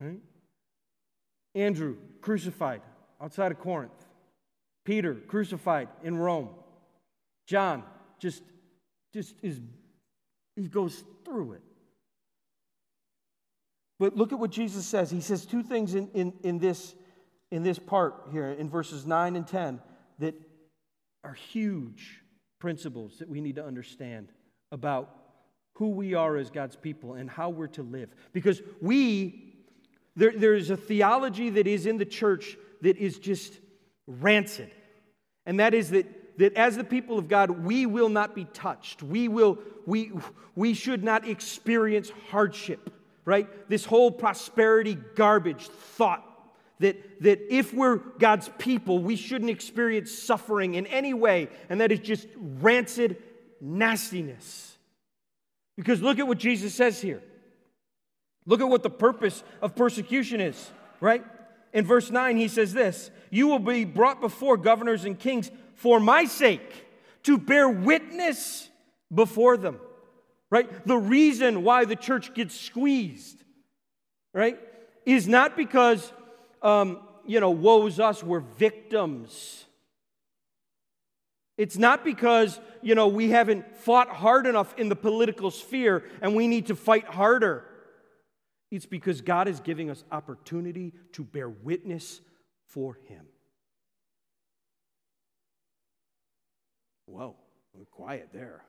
[0.00, 0.20] Right?
[1.54, 2.82] Andrew, crucified
[3.20, 3.92] outside of Corinth.
[4.84, 6.50] Peter, crucified in Rome.
[7.46, 7.84] John,
[8.18, 8.42] just,
[9.12, 9.60] just is
[10.56, 11.62] he goes through it.
[13.98, 15.10] But look at what Jesus says.
[15.10, 16.94] He says two things in, in, in, this,
[17.50, 19.80] in this part here, in verses 9 and 10,
[20.18, 20.34] that
[21.22, 22.20] are huge
[22.58, 24.30] principles that we need to understand
[24.72, 25.10] about
[25.74, 28.10] who we are as God's people and how we're to live.
[28.32, 29.43] Because we,
[30.16, 33.58] there, there's a theology that is in the church that is just
[34.06, 34.70] rancid.
[35.46, 39.02] And that is that that as the people of God, we will not be touched.
[39.02, 40.12] We, will, we,
[40.54, 42.90] we should not experience hardship,
[43.24, 43.48] right?
[43.68, 46.24] This whole prosperity garbage thought
[46.80, 51.92] that, that if we're God's people, we shouldn't experience suffering in any way, and that
[51.92, 53.22] is just rancid
[53.60, 54.76] nastiness.
[55.76, 57.22] Because look at what Jesus says here.
[58.46, 61.24] Look at what the purpose of persecution is, right?
[61.72, 65.98] In verse 9, he says this You will be brought before governors and kings for
[66.00, 66.86] my sake,
[67.24, 68.68] to bear witness
[69.12, 69.80] before them.
[70.50, 70.86] Right?
[70.86, 73.42] The reason why the church gets squeezed,
[74.32, 74.58] right,
[75.04, 76.12] is not because,
[76.62, 79.64] um, you know, woe's us, we're victims.
[81.56, 86.36] It's not because, you know, we haven't fought hard enough in the political sphere and
[86.36, 87.64] we need to fight harder.
[88.74, 92.20] It's because God is giving us opportunity to bear witness
[92.66, 93.24] for Him.
[97.06, 97.36] Whoa,
[97.92, 98.64] quiet there.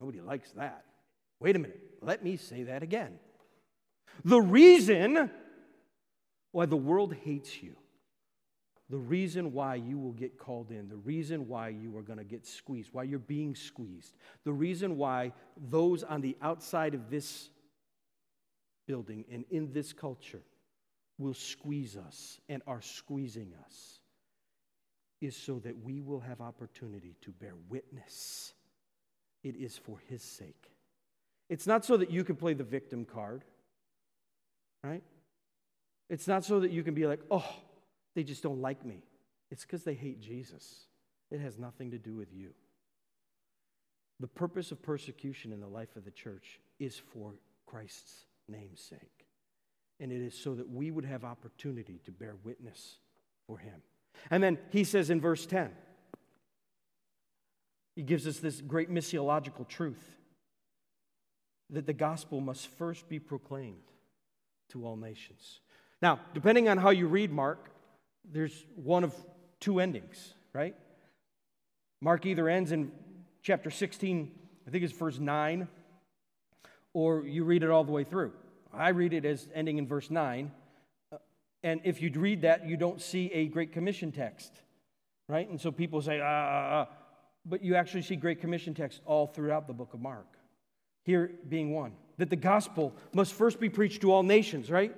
[0.00, 0.84] Nobody likes that.
[1.38, 1.80] Wait a minute.
[2.00, 3.20] Let me say that again.
[4.24, 5.30] The reason
[6.50, 7.76] why the world hates you,
[8.90, 12.24] the reason why you will get called in, the reason why you are going to
[12.24, 15.32] get squeezed, why you're being squeezed, the reason why
[15.70, 17.50] those on the outside of this
[18.86, 20.42] building and in this culture
[21.18, 24.00] will squeeze us and are squeezing us
[25.20, 28.52] is so that we will have opportunity to bear witness.
[29.44, 30.70] It is for His sake.
[31.48, 33.44] It's not so that you can play the victim card,
[34.82, 35.02] right?
[36.10, 37.48] It's not so that you can be like, oh,
[38.14, 39.02] they just don't like me.
[39.50, 40.86] It's because they hate Jesus.
[41.30, 42.50] It has nothing to do with you.
[44.20, 47.34] The purpose of persecution in the life of the church is for
[47.66, 49.26] Christ's name's sake.
[50.00, 52.98] And it is so that we would have opportunity to bear witness
[53.46, 53.82] for him.
[54.30, 55.70] And then he says in verse 10,
[57.94, 60.16] he gives us this great missiological truth
[61.70, 63.76] that the gospel must first be proclaimed
[64.70, 65.60] to all nations.
[66.00, 67.70] Now, depending on how you read Mark,
[68.30, 69.14] there's one of
[69.60, 70.74] two endings, right?
[72.00, 72.90] Mark either ends in
[73.42, 74.32] chapter 16,
[74.66, 75.68] I think it's verse 9,
[76.94, 78.32] or you read it all the way through.
[78.72, 80.50] I read it as ending in verse 9.
[81.12, 81.16] Uh,
[81.62, 84.52] and if you read that, you don't see a Great Commission text,
[85.28, 85.48] right?
[85.48, 86.94] And so people say, ah, ah, ah.
[87.44, 90.26] But you actually see Great Commission text all throughout the book of Mark.
[91.04, 94.94] Here being one, that the gospel must first be preached to all nations, right?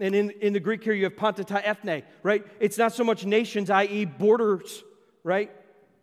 [0.00, 2.44] And in, in the Greek here, you have panta ethne, right?
[2.58, 4.82] It's not so much nations, i.e., borders,
[5.22, 5.50] right?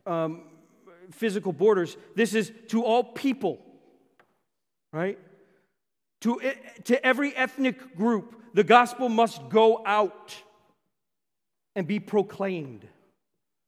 [0.05, 0.43] Um,
[1.11, 1.97] physical borders.
[2.15, 3.59] This is to all people,
[4.93, 5.17] right?
[6.21, 6.53] To, eh,
[6.85, 10.35] to every ethnic group, the gospel must go out
[11.75, 12.87] and be proclaimed.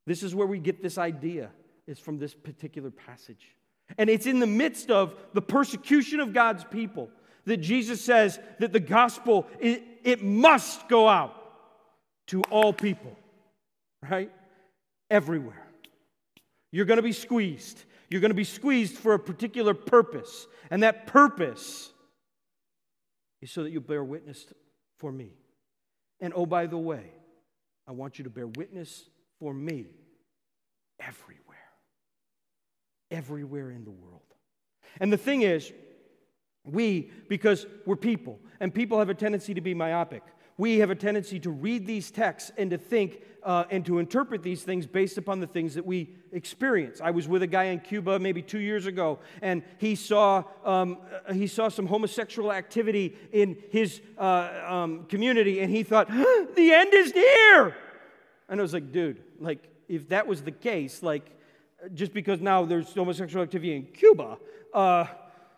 [0.06, 1.50] This is where we get this idea,
[1.88, 3.56] is from this particular passage.
[3.98, 7.10] And it's in the midst of the persecution of God's people
[7.46, 11.36] that Jesus says that the gospel, it, it must go out
[12.28, 13.16] to all people,
[14.10, 14.32] right?
[15.10, 15.68] Everywhere.
[16.72, 17.84] You're going to be squeezed.
[18.14, 20.46] You're going to be squeezed for a particular purpose.
[20.70, 21.92] And that purpose
[23.42, 24.46] is so that you bear witness
[25.00, 25.32] for me.
[26.20, 27.10] And oh, by the way,
[27.88, 29.88] I want you to bear witness for me
[31.00, 31.58] everywhere.
[33.10, 34.22] Everywhere in the world.
[35.00, 35.74] And the thing is,
[36.64, 40.22] we, because we're people, and people have a tendency to be myopic,
[40.58, 44.42] we have a tendency to read these texts and to think uh, and to interpret
[44.42, 47.02] these things based upon the things that we experience.
[47.02, 50.98] I was with a guy in Cuba maybe two years ago, and he saw, um,
[51.28, 56.72] uh, he saw some homosexual activity in his uh, um, community, and he thought, the
[56.72, 57.76] end is near.
[58.48, 61.30] And I was like, dude, like, if that was the case, like,
[61.94, 64.38] just because now there's homosexual activity in Cuba,
[64.74, 65.06] uh,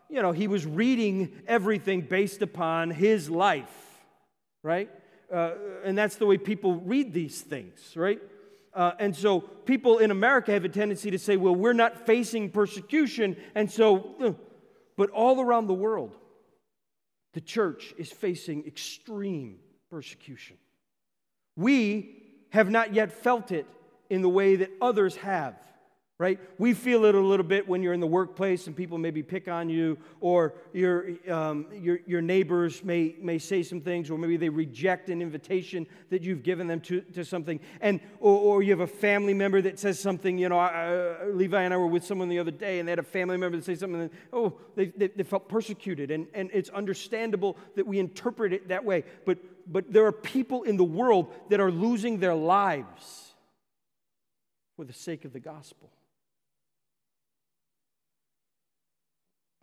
[0.10, 3.85] you know, he was reading everything based upon his life,
[4.66, 4.90] right?
[5.32, 5.52] Uh,
[5.84, 8.20] and that's the way people read these things, right?
[8.74, 12.50] Uh, and so people in America have a tendency to say, well, we're not facing
[12.50, 13.38] persecution.
[13.54, 14.32] And so, uh,
[14.98, 16.18] but all around the world,
[17.34, 19.60] the church is facing extreme
[19.92, 20.58] persecution.
[21.56, 23.68] We have not yet felt it
[24.10, 25.56] in the way that others have
[26.18, 26.40] right?
[26.58, 29.50] We feel it a little bit when you're in the workplace and people maybe pick
[29.50, 34.38] on you, or your, um, your, your neighbors may, may say some things, or maybe
[34.38, 37.60] they reject an invitation that you've given them to, to something.
[37.82, 41.74] And, or, or you have a family member that says something, you know, Levi and
[41.74, 43.76] I were with someone the other day, and they had a family member that say
[43.76, 46.12] something, and, oh, they, they, they felt persecuted.
[46.12, 49.04] And, and it's understandable that we interpret it that way.
[49.26, 53.34] But, but there are people in the world that are losing their lives
[54.78, 55.90] for the sake of the gospel.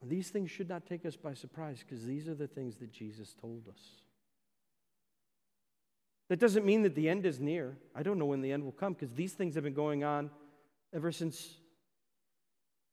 [0.03, 3.35] These things should not take us by surprise because these are the things that Jesus
[3.41, 4.03] told us.
[6.29, 7.77] That doesn't mean that the end is near.
[7.95, 10.31] I don't know when the end will come because these things have been going on
[10.93, 11.57] ever since,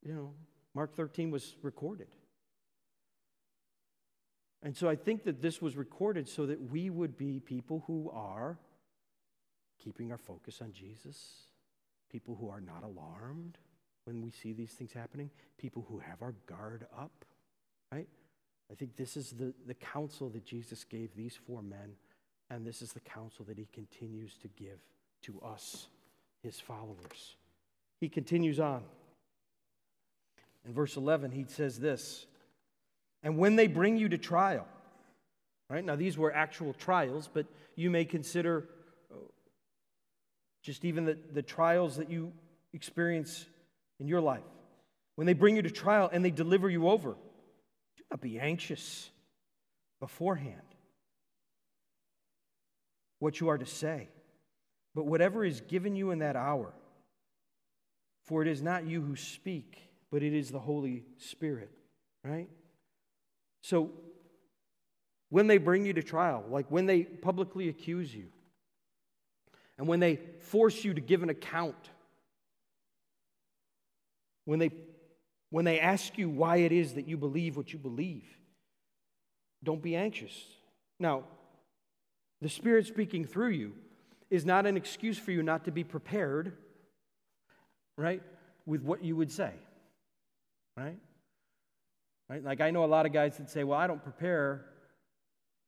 [0.02, 0.34] you know,
[0.74, 2.08] Mark 13 was recorded.
[4.62, 8.10] And so I think that this was recorded so that we would be people who
[8.12, 8.58] are
[9.82, 11.44] keeping our focus on Jesus,
[12.10, 13.56] people who are not alarmed
[14.10, 17.24] when we see these things happening, people who have our guard up,
[17.92, 18.08] right?
[18.70, 21.92] I think this is the, the counsel that Jesus gave these four men,
[22.50, 24.80] and this is the counsel that he continues to give
[25.22, 25.86] to us,
[26.42, 27.36] his followers.
[28.00, 28.82] He continues on.
[30.66, 32.26] In verse 11, he says this
[33.22, 34.66] And when they bring you to trial,
[35.68, 35.84] right?
[35.84, 37.46] Now, these were actual trials, but
[37.76, 38.68] you may consider
[39.12, 39.18] uh,
[40.62, 42.32] just even the, the trials that you
[42.72, 43.46] experience
[44.00, 44.42] in your life,
[45.14, 49.10] when they bring you to trial and they deliver you over, do not be anxious
[50.00, 50.56] beforehand
[53.18, 54.08] what you are to say,
[54.94, 56.72] but whatever is given you in that hour.
[58.24, 59.78] For it is not you who speak,
[60.10, 61.70] but it is the Holy Spirit,
[62.24, 62.48] right?
[63.62, 63.90] So,
[65.28, 68.26] when they bring you to trial, like when they publicly accuse you,
[69.78, 71.90] and when they force you to give an account
[74.44, 74.70] when they,
[75.50, 78.24] when they ask you why it is that you believe what you believe,
[79.62, 80.32] don't be anxious.
[80.98, 81.24] Now,
[82.40, 83.72] The Spirit speaking through you
[84.30, 86.56] is not an excuse for you not to be prepared,
[87.98, 88.22] right,
[88.64, 89.52] with what you would say,
[90.76, 90.98] right?
[92.28, 92.44] Right?
[92.44, 94.66] Like I know a lot of guys that say, well, I don't prepare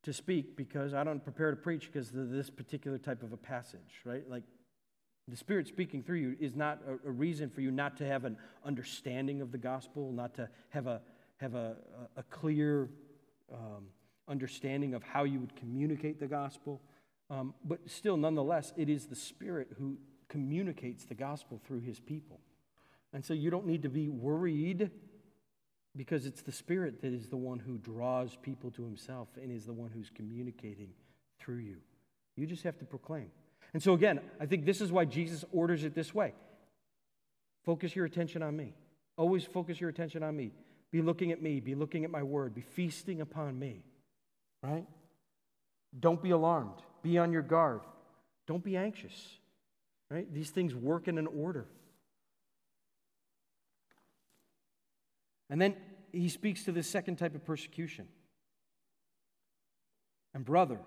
[0.05, 3.37] to speak because I don't prepare to preach because of this particular type of a
[3.37, 4.29] passage, right?
[4.29, 4.45] Like
[5.29, 8.25] the Spirit speaking through you is not a, a reason for you not to have
[8.25, 11.01] an understanding of the gospel, not to have a,
[11.37, 11.77] have a,
[12.17, 12.89] a clear
[13.53, 13.87] um,
[14.29, 16.81] understanding of how you would communicate the gospel.
[17.31, 19.97] Um, but still, nonetheless, it is the Spirit who
[20.29, 22.41] communicates the gospel through his people.
[23.13, 24.91] And so you don't need to be worried
[25.95, 29.67] because it's the Spirit that is the one who draws people to himself and is
[29.67, 30.89] the one who's communicating
[31.39, 31.77] through you.
[32.37, 33.31] You just have to proclaim.
[33.75, 36.35] And so, again, I think this is why Jesus orders it this way
[37.65, 38.75] focus your attention on me.
[39.17, 40.53] Always focus your attention on me.
[40.91, 41.61] Be looking at me.
[41.61, 42.55] Be looking at my word.
[42.55, 43.85] Be feasting upon me.
[44.63, 44.87] Right?
[45.99, 46.83] Don't be alarmed.
[47.03, 47.81] Be on your guard.
[48.47, 49.39] Don't be anxious.
[50.11, 50.33] Right?
[50.33, 51.67] These things work in an order.
[55.49, 55.77] And then
[56.13, 58.09] he speaks to the second type of persecution.
[60.35, 60.79] And brother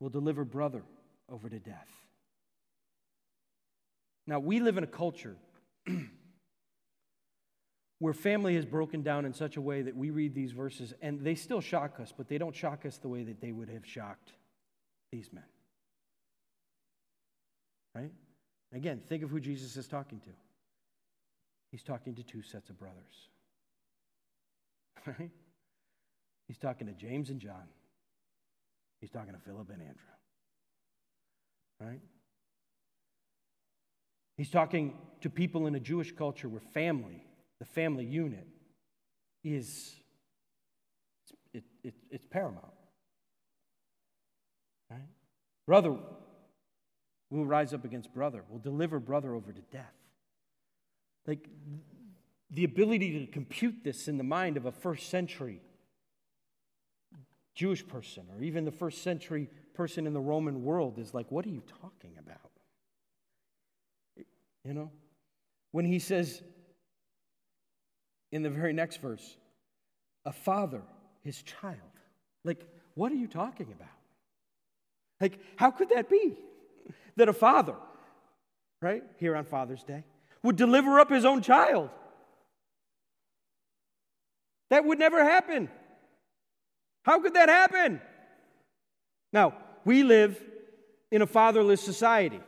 [0.00, 0.82] will deliver brother
[1.30, 1.88] over to death.
[4.26, 5.36] Now, we live in a culture
[7.98, 11.20] where family has broken down in such a way that we read these verses and
[11.20, 13.86] they still shock us, but they don't shock us the way that they would have
[13.86, 14.32] shocked
[15.10, 15.44] these men.
[17.94, 18.12] Right?
[18.72, 20.30] Again, think of who Jesus is talking to.
[21.70, 23.28] He's talking to two sets of brothers.
[25.04, 25.30] Right?
[26.46, 27.64] He's talking to James and John.
[29.00, 29.96] He's talking to Philip and Andrew.
[31.80, 32.00] Right?
[34.42, 37.24] He's talking to people in a Jewish culture where family,
[37.60, 38.44] the family unit,
[39.44, 39.94] is
[41.54, 42.74] it, it, it's paramount.
[44.90, 45.06] Right?
[45.64, 45.96] Brother
[47.30, 49.94] will rise up against brother, will deliver brother over to death.
[51.24, 51.46] Like
[52.50, 55.60] the ability to compute this in the mind of a first century
[57.54, 61.46] Jewish person or even the first century person in the Roman world is like, what
[61.46, 62.51] are you talking about?
[64.64, 64.90] You know?
[65.72, 66.42] When he says
[68.30, 69.36] in the very next verse,
[70.24, 70.82] a father,
[71.22, 71.78] his child.
[72.44, 73.88] Like, what are you talking about?
[75.20, 76.36] Like, how could that be?
[77.16, 77.76] That a father,
[78.80, 80.04] right, here on Father's Day,
[80.42, 81.90] would deliver up his own child.
[84.70, 85.68] That would never happen.
[87.04, 88.00] How could that happen?
[89.32, 89.54] Now,
[89.84, 90.40] we live
[91.10, 92.40] in a fatherless society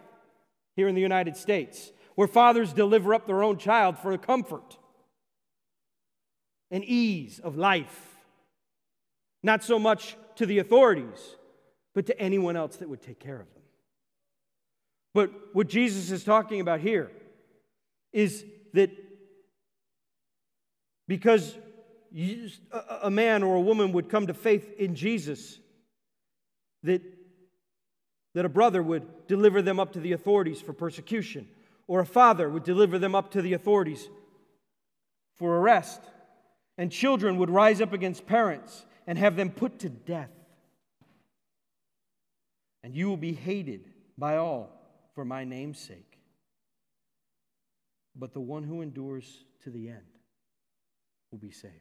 [0.77, 4.77] here in the United States where fathers deliver up their own child for a comfort
[6.71, 8.17] and ease of life.
[9.43, 11.37] Not so much to the authorities,
[11.95, 13.63] but to anyone else that would take care of them.
[15.13, 17.11] But what Jesus is talking about here
[18.13, 18.91] is that
[21.07, 21.57] because
[23.03, 25.59] a man or a woman would come to faith in Jesus,
[26.83, 27.03] that,
[28.35, 31.47] that a brother would deliver them up to the authorities for persecution
[31.87, 34.09] or a father would deliver them up to the authorities
[35.35, 36.01] for arrest,
[36.79, 40.31] and children would rise up against parents and have them put to death.
[42.83, 44.71] And you will be hated by all
[45.15, 46.19] for my name's sake.
[48.17, 50.05] But the one who endures to the end
[51.31, 51.75] will be saved.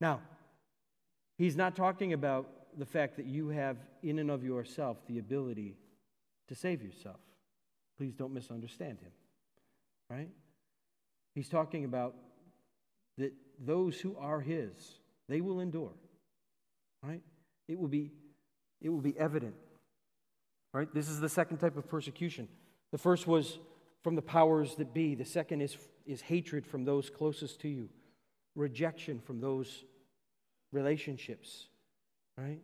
[0.00, 0.20] Now,
[1.36, 5.76] he's not talking about the fact that you have, in and of yourself, the ability
[6.46, 7.16] to save yourself.
[7.98, 9.10] Please don't misunderstand him.
[10.08, 10.28] Right?
[11.34, 12.14] He's talking about
[13.18, 14.70] that those who are his,
[15.28, 15.92] they will endure.
[17.02, 17.22] Right?
[17.68, 18.12] It will be
[18.80, 19.54] it will be evident.
[20.72, 20.92] Right?
[20.94, 22.48] This is the second type of persecution.
[22.92, 23.58] The first was
[24.02, 25.14] from the powers that be.
[25.14, 25.76] The second is,
[26.06, 27.88] is hatred from those closest to you,
[28.54, 29.84] rejection from those
[30.72, 31.66] relationships.
[32.36, 32.60] Right?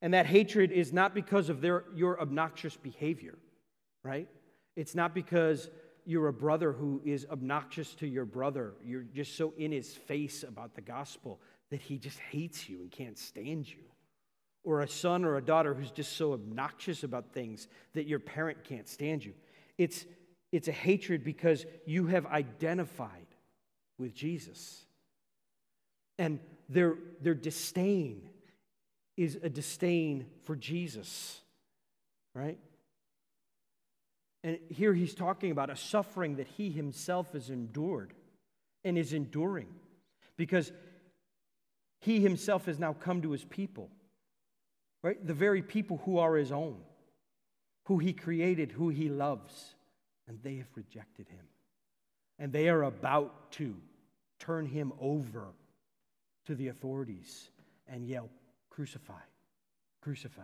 [0.00, 3.36] And that hatred is not because of their, your obnoxious behavior,
[4.04, 4.28] right?
[4.78, 5.68] It's not because
[6.06, 8.74] you're a brother who is obnoxious to your brother.
[8.84, 12.88] You're just so in his face about the gospel that he just hates you and
[12.88, 13.82] can't stand you.
[14.62, 18.62] Or a son or a daughter who's just so obnoxious about things that your parent
[18.62, 19.32] can't stand you.
[19.78, 20.06] It's,
[20.52, 23.26] it's a hatred because you have identified
[23.98, 24.84] with Jesus.
[26.20, 28.28] And their, their disdain
[29.16, 31.40] is a disdain for Jesus,
[32.32, 32.58] right?
[34.48, 38.14] And here he's talking about a suffering that he himself has endured
[38.82, 39.68] and is enduring
[40.38, 40.72] because
[42.00, 43.90] he himself has now come to his people.
[45.02, 45.18] right?
[45.22, 46.78] The very people who are his own,
[47.88, 49.74] who he created, who he loves,
[50.26, 51.44] and they have rejected him.
[52.38, 53.76] And they are about to
[54.38, 55.48] turn him over
[56.46, 57.50] to the authorities
[57.86, 58.30] and yell,
[58.70, 59.20] Crucify,
[60.00, 60.40] crucify,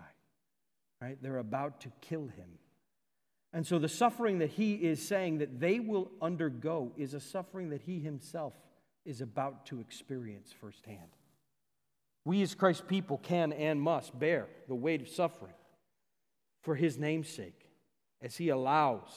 [1.00, 1.16] right?
[1.22, 2.58] They're about to kill him.
[3.54, 7.70] And so the suffering that he is saying that they will undergo is a suffering
[7.70, 8.52] that he himself
[9.04, 10.98] is about to experience firsthand.
[12.24, 15.54] We, as Christ's people, can and must bear the weight of suffering
[16.62, 17.70] for his name's sake
[18.20, 19.10] as he allows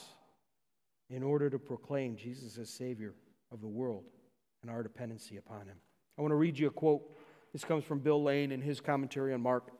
[1.09, 3.15] in order to proclaim Jesus as Savior
[3.51, 4.03] of the world
[4.61, 5.77] and our dependency upon him.
[6.15, 7.01] I want to read you a quote.
[7.53, 9.71] This comes from Bill Lane in his commentary on Mark.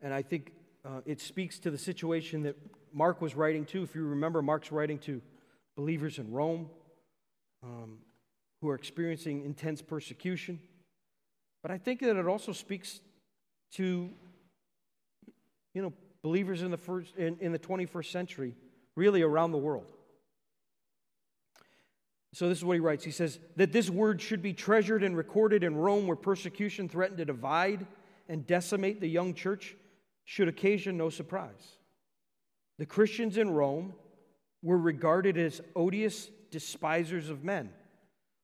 [0.00, 0.52] And I think
[0.86, 2.56] uh, it speaks to the situation that
[2.92, 3.82] Mark was writing to.
[3.82, 5.20] If you remember, Mark's writing to
[5.76, 6.68] believers in Rome
[7.62, 7.98] um,
[8.60, 10.60] who are experiencing intense persecution.
[11.62, 13.00] But I think that it also speaks
[13.72, 14.10] to,
[15.74, 18.54] you know, believers in the, first, in, in the 21st century,
[18.96, 19.92] really around the world.
[22.32, 23.04] So this is what he writes.
[23.04, 27.18] He says that this word should be treasured and recorded in Rome where persecution threatened
[27.18, 27.86] to divide
[28.28, 29.76] and decimate the young church
[30.24, 31.78] should occasion no surprise.
[32.80, 33.92] The Christians in Rome
[34.62, 37.68] were regarded as odious despisers of men,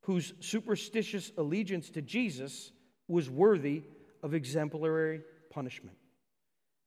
[0.03, 2.71] whose superstitious allegiance to Jesus
[3.09, 3.83] was worthy
[4.23, 5.97] of exemplary punishment.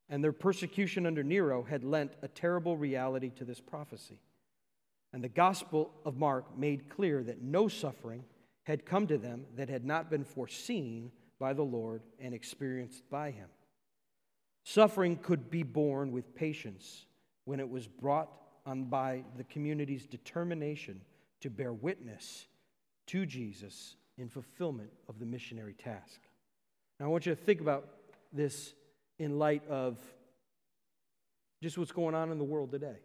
[0.10, 4.20] And their persecution under Nero had lent a terrible reality to this prophecy.
[5.12, 8.26] And the Gospel of Mark made clear that no suffering
[8.66, 13.32] had come to them that had not been foreseen by the Lord and experienced by
[13.32, 13.50] him.
[14.66, 17.08] Suffering could be borne with patience
[17.50, 18.30] when it was brought
[18.68, 21.02] on by the community's determination
[21.42, 22.46] to bear witness
[23.08, 26.20] to Jesus in fulfillment of the missionary task.
[27.00, 27.90] Now, I want you to think about
[28.32, 28.76] this
[29.18, 29.98] in light of
[31.64, 33.00] just what's going on in the world today.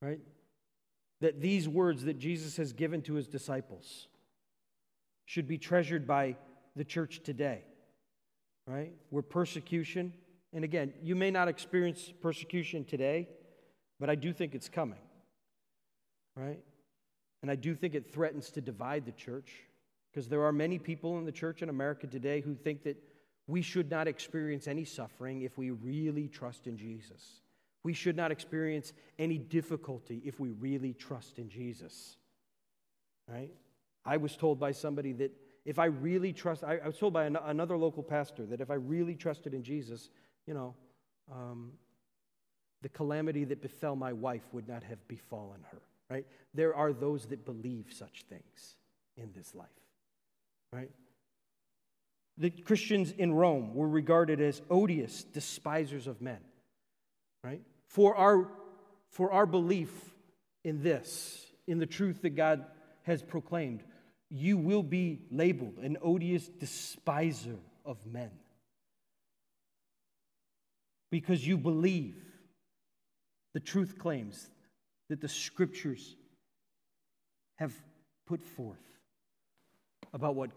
[0.00, 0.18] Right?
[1.20, 4.08] That these words that Jesus has given to his disciples
[5.26, 6.34] should be treasured by
[6.74, 7.62] the church today.
[8.66, 8.94] Right?
[9.10, 10.12] Where persecution
[10.52, 13.28] and again, you may not experience persecution today,
[13.98, 14.98] but I do think it's coming.
[16.36, 16.60] Right?
[17.42, 19.52] And I do think it threatens to divide the church
[20.10, 22.96] because there are many people in the church in America today who think that
[23.46, 27.40] we should not experience any suffering if we really trust in Jesus.
[27.82, 32.16] We should not experience any difficulty if we really trust in Jesus.
[33.28, 33.50] Right?
[34.04, 35.32] I was told by somebody that
[35.64, 38.74] if I really trust, I, was told by an, another local pastor that if I
[38.74, 40.10] really trusted in Jesus,
[40.46, 40.74] you know,
[41.30, 41.72] um,
[42.82, 45.78] the calamity that befell my wife would not have befallen her,
[46.10, 46.26] right?
[46.54, 48.76] There are those that believe such things
[49.16, 49.68] in this life,
[50.72, 50.90] right?
[52.38, 56.40] The Christians in Rome were regarded as odious despisers of men,
[57.44, 57.60] right?
[57.86, 58.48] For our,
[59.10, 59.90] for our belief
[60.64, 62.64] in this, in the truth that God
[63.02, 63.84] has proclaimed,
[64.28, 68.30] you will be labeled an odious despiser of men
[71.12, 72.16] because you believe
[73.52, 74.48] the truth claims
[75.10, 76.16] that the scriptures
[77.56, 77.74] have
[78.26, 78.80] put forth
[80.14, 80.50] about what,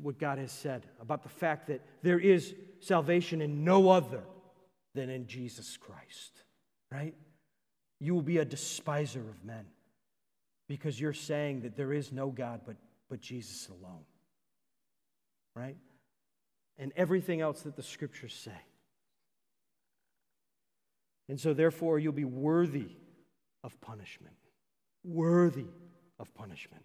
[0.00, 4.22] what God has said, about the fact that there is salvation in no other
[4.94, 6.42] than in Jesus Christ,
[6.90, 7.14] right?
[8.00, 9.66] You will be a despiser of men
[10.68, 12.76] because you're saying that there is no God but,
[13.10, 14.06] but Jesus alone,
[15.54, 15.76] right?
[16.78, 18.58] And everything else that the scriptures say.
[21.32, 22.90] And so, therefore, you'll be worthy
[23.64, 24.36] of punishment.
[25.02, 25.64] Worthy
[26.18, 26.84] of punishment.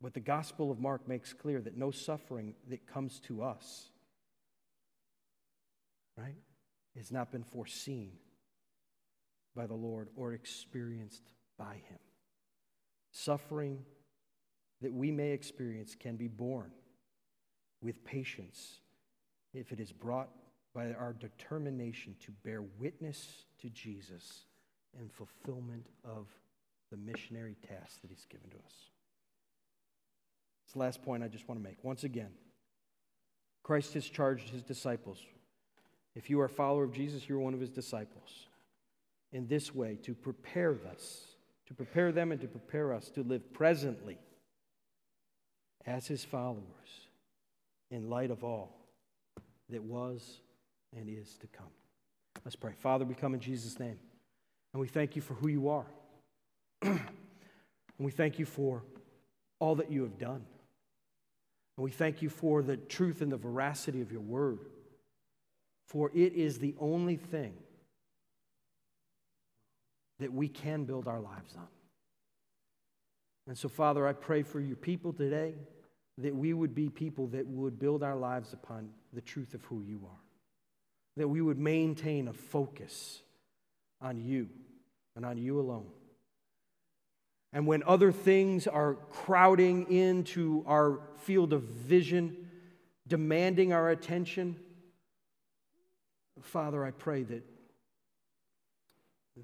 [0.00, 3.90] But the Gospel of Mark makes clear that no suffering that comes to us,
[6.16, 6.36] right,
[6.96, 8.12] has not been foreseen
[9.56, 11.98] by the Lord or experienced by Him.
[13.10, 13.80] Suffering
[14.80, 16.70] that we may experience can be borne
[17.82, 18.78] with patience
[19.52, 20.30] if it is brought
[20.76, 24.44] by our determination to bear witness to Jesus
[25.00, 26.28] in fulfillment of
[26.90, 28.74] the missionary task that He's given to us.
[30.74, 31.82] The last point I just want to make.
[31.82, 32.28] Once again,
[33.62, 35.18] Christ has charged His disciples.
[36.14, 38.46] If you are a follower of Jesus, you're one of His disciples.
[39.32, 41.24] In this way, to prepare us,
[41.68, 44.18] to prepare them and to prepare us to live presently
[45.86, 47.08] as His followers
[47.90, 48.76] in light of all
[49.70, 50.40] that was
[50.96, 51.66] and is to come.
[52.44, 52.72] Let's pray.
[52.78, 53.98] Father, we come in Jesus' name,
[54.72, 55.86] and we thank you for who you are.
[56.82, 57.00] and
[57.98, 58.82] we thank you for
[59.58, 60.44] all that you have done.
[61.76, 64.60] And we thank you for the truth and the veracity of your word,
[65.88, 67.54] for it is the only thing
[70.18, 71.68] that we can build our lives on.
[73.48, 75.54] And so, Father, I pray for your people today
[76.18, 79.82] that we would be people that would build our lives upon the truth of who
[79.82, 80.20] you are,
[81.16, 83.22] that we would maintain a focus
[84.00, 84.48] on you
[85.14, 85.86] and on you alone.
[87.52, 92.48] And when other things are crowding into our field of vision,
[93.08, 94.56] demanding our attention,
[96.42, 97.42] Father, I pray that,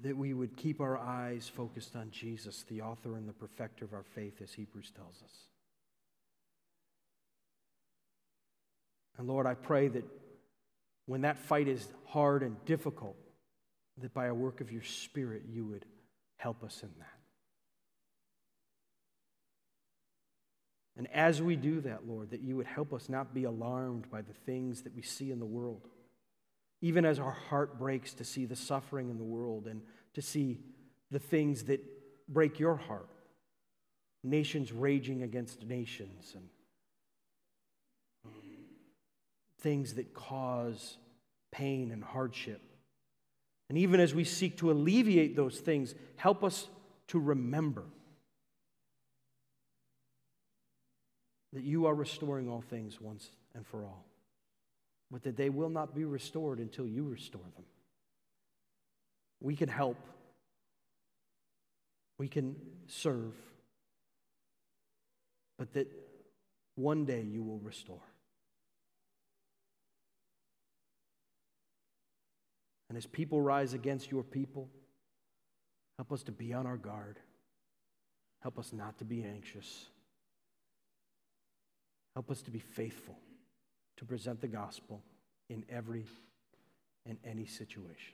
[0.03, 3.93] that we would keep our eyes focused on Jesus, the author and the perfecter of
[3.93, 5.35] our faith, as Hebrews tells us.
[9.17, 10.03] And Lord, I pray that
[11.05, 13.17] when that fight is hard and difficult,
[14.01, 15.85] that by a work of your Spirit, you would
[16.37, 17.07] help us in that.
[20.95, 24.21] And as we do that, Lord, that you would help us not be alarmed by
[24.21, 25.87] the things that we see in the world.
[26.81, 29.81] Even as our heart breaks to see the suffering in the world and
[30.13, 30.59] to see
[31.09, 31.81] the things that
[32.29, 33.09] break your heart
[34.23, 36.45] nations raging against nations and
[39.63, 40.97] things that cause
[41.51, 42.61] pain and hardship.
[43.69, 46.67] And even as we seek to alleviate those things, help us
[47.07, 47.83] to remember
[51.53, 54.05] that you are restoring all things once and for all,
[55.09, 57.65] but that they will not be restored until you restore them.
[59.39, 59.97] We can help,
[62.17, 62.55] we can
[62.87, 63.33] serve,
[65.57, 65.87] but that
[66.75, 68.01] one day you will restore.
[72.93, 74.69] And as people rise against your people,
[75.97, 77.17] help us to be on our guard.
[78.43, 79.87] Help us not to be anxious.
[82.13, 83.17] Help us to be faithful
[83.97, 85.01] to present the gospel
[85.49, 86.05] in every
[87.07, 88.13] and any situation.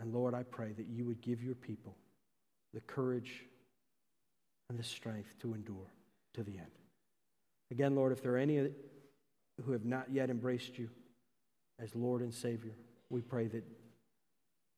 [0.00, 1.94] And Lord, I pray that you would give your people
[2.74, 3.44] the courage
[4.68, 5.92] and the strength to endure
[6.34, 6.72] to the end.
[7.70, 8.68] Again, Lord, if there are any
[9.64, 10.88] who have not yet embraced you,
[11.82, 12.74] as Lord and Savior,
[13.10, 13.64] we pray that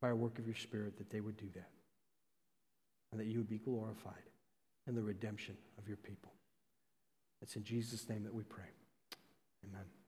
[0.01, 1.71] by a work of your Spirit that they would do that
[3.13, 4.15] and that you would be glorified
[4.87, 6.33] in the redemption of your people.
[7.43, 8.65] It's in Jesus' name that we pray.
[9.67, 10.00] Amen.